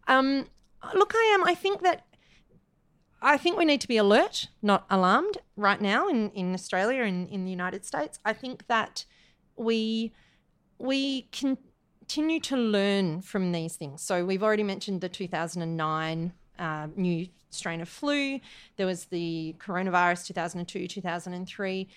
Um, 0.06 0.46
look, 0.94 1.12
I 1.14 1.32
am. 1.34 1.44
I 1.44 1.54
think 1.54 1.82
that 1.82 2.06
I 3.20 3.36
think 3.36 3.56
we 3.56 3.64
need 3.64 3.80
to 3.80 3.88
be 3.88 3.96
alert, 3.96 4.48
not 4.62 4.84
alarmed, 4.90 5.38
right 5.56 5.80
now 5.80 6.08
in, 6.08 6.30
in 6.30 6.54
Australia 6.54 7.04
and 7.04 7.28
in 7.28 7.44
the 7.44 7.50
United 7.50 7.84
States. 7.84 8.18
I 8.24 8.32
think 8.32 8.66
that 8.66 9.04
we 9.56 10.12
we 10.78 11.28
continue 11.30 12.40
to 12.40 12.56
learn 12.56 13.22
from 13.22 13.52
these 13.52 13.76
things. 13.76 14.02
So 14.02 14.24
we've 14.24 14.42
already 14.42 14.64
mentioned 14.64 15.00
the 15.00 15.08
2009 15.08 16.32
uh, 16.58 16.88
new 16.96 17.28
strain 17.50 17.80
of 17.80 17.88
flu. 17.88 18.40
There 18.76 18.86
was 18.86 19.04
the 19.04 19.54
coronavirus 19.60 20.26
2002, 20.26 20.88
2003. 20.88 21.88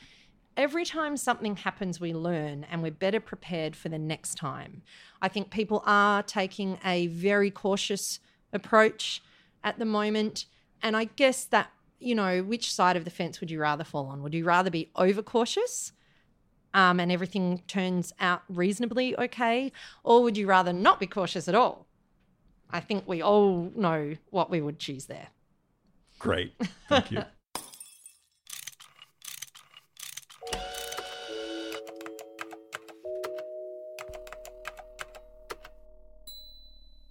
Every 0.58 0.86
time 0.86 1.18
something 1.18 1.58
happens, 1.58 2.00
we 2.00 2.14
learn 2.14 2.66
and 2.72 2.82
we're 2.82 2.92
better 2.92 3.20
prepared 3.20 3.76
for 3.76 3.90
the 3.90 4.00
next 4.00 4.36
time. 4.36 4.84
I 5.22 5.28
think 5.28 5.50
people 5.50 5.84
are 5.86 6.24
taking 6.24 6.80
a 6.86 7.08
very 7.08 7.52
cautious 7.52 8.20
approach 8.54 9.22
at 9.64 9.80
the 9.80 9.86
moment. 9.86 10.46
And 10.82 10.96
I 10.96 11.06
guess 11.06 11.44
that, 11.46 11.72
you 12.00 12.16
know, 12.16 12.42
which 12.42 12.74
side 12.74 12.96
of 12.96 13.04
the 13.04 13.12
fence 13.12 13.42
would 13.42 13.52
you 13.52 13.60
rather 13.60 13.84
fall 13.84 14.08
on? 14.08 14.24
Would 14.24 14.34
you 14.34 14.46
rather 14.46 14.70
be 14.70 14.92
overcautious 14.96 15.92
um, 16.74 17.02
and 17.02 17.12
everything 17.12 17.62
turns 17.68 18.14
out 18.20 18.44
reasonably 18.48 19.18
okay? 19.18 19.74
Or 20.04 20.24
would 20.24 20.38
you 20.38 20.48
rather 20.48 20.72
not 20.72 21.02
be 21.02 21.08
cautious 21.08 21.50
at 21.50 21.56
all? 21.56 21.86
I 22.70 22.80
think 22.80 23.08
we 23.08 23.22
all 23.22 23.72
know 23.76 24.16
what 24.30 24.50
we 24.50 24.62
would 24.62 24.80
choose 24.80 25.06
there. 25.06 25.28
Great. 26.18 26.54
Thank 26.88 27.12
you. 27.12 27.24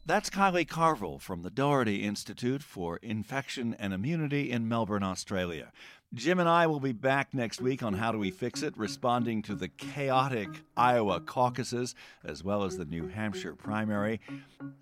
That's 0.06 0.28
Kylie 0.28 0.68
Carville 0.68 1.18
from 1.18 1.40
the 1.40 1.50
Doherty 1.50 2.02
Institute 2.02 2.62
for 2.62 2.98
Infection 2.98 3.74
and 3.78 3.94
Immunity 3.94 4.50
in 4.50 4.68
Melbourne, 4.68 5.02
Australia. 5.02 5.72
Jim 6.12 6.38
and 6.38 6.48
I 6.48 6.66
will 6.66 6.78
be 6.78 6.92
back 6.92 7.32
next 7.32 7.62
week 7.62 7.82
on 7.82 7.94
How 7.94 8.12
Do 8.12 8.18
We 8.18 8.30
Fix 8.30 8.62
It, 8.62 8.76
responding 8.76 9.40
to 9.42 9.54
the 9.54 9.68
chaotic 9.68 10.50
Iowa 10.76 11.20
caucuses 11.20 11.94
as 12.22 12.44
well 12.44 12.64
as 12.64 12.76
the 12.76 12.84
New 12.84 13.08
Hampshire 13.08 13.54
primary. 13.54 14.20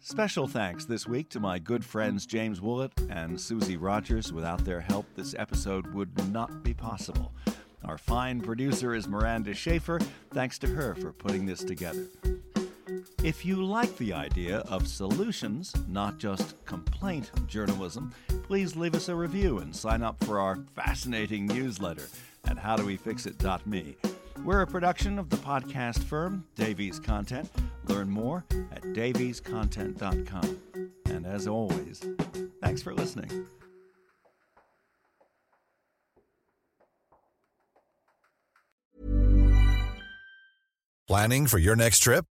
Special 0.01 0.49
thanks 0.49 0.87
this 0.87 1.07
week 1.07 1.29
to 1.31 1.39
my 1.39 1.61
good 1.61 1.85
friends 1.85 2.27
James 2.27 2.61
Woollett 2.61 2.91
and 3.09 3.41
Susie 3.41 3.77
Rogers. 3.77 4.33
Without 4.33 4.65
their 4.65 4.81
help, 4.81 5.07
this 5.15 5.37
episode 5.39 5.95
would 5.95 6.33
not 6.33 6.65
be 6.65 6.75
possible. 6.75 7.33
Our 7.85 7.97
fine 7.97 8.41
producer 8.41 8.93
is 8.93 9.07
Miranda 9.07 9.55
Schaefer. 9.55 10.01
Thanks 10.33 10.59
to 10.59 10.67
her 10.67 10.97
for 10.97 11.13
putting 11.13 11.47
this 11.47 11.63
together. 11.63 12.09
If 13.25 13.45
you 13.45 13.65
like 13.65 13.97
the 13.99 14.13
idea 14.13 14.59
of 14.69 14.89
solutions, 14.89 15.73
not 15.87 16.19
just 16.19 16.57
complaint 16.65 17.31
journalism, 17.47 18.13
please 18.43 18.75
leave 18.75 18.97
us 18.97 19.09
a 19.09 19.15
review 19.15 19.59
and 19.59 19.75
sign 19.75 20.03
up 20.03 20.23
for 20.25 20.41
our 20.41 20.59
fascinating 20.75 21.47
newsletter 21.47 22.09
at 22.47 22.57
howdowefixit.me. 22.57 23.97
We're 24.45 24.63
a 24.63 24.67
production 24.67 25.21
of 25.21 25.31
the 25.31 25.37
podcast 25.37 26.03
firm 26.03 26.45
Davies 26.57 26.99
Content. 26.99 27.49
Learn 27.87 28.11
more 28.11 28.45
at 28.73 28.83
daviescontent.com. 28.83 30.59
And 31.07 31.25
as 31.25 31.47
always, 31.47 32.05
thanks 32.61 32.83
for 32.83 32.93
listening. 32.93 33.47
Planning 41.07 41.47
for 41.47 41.59
your 41.59 41.77
next 41.77 42.01
trip? 42.01 42.25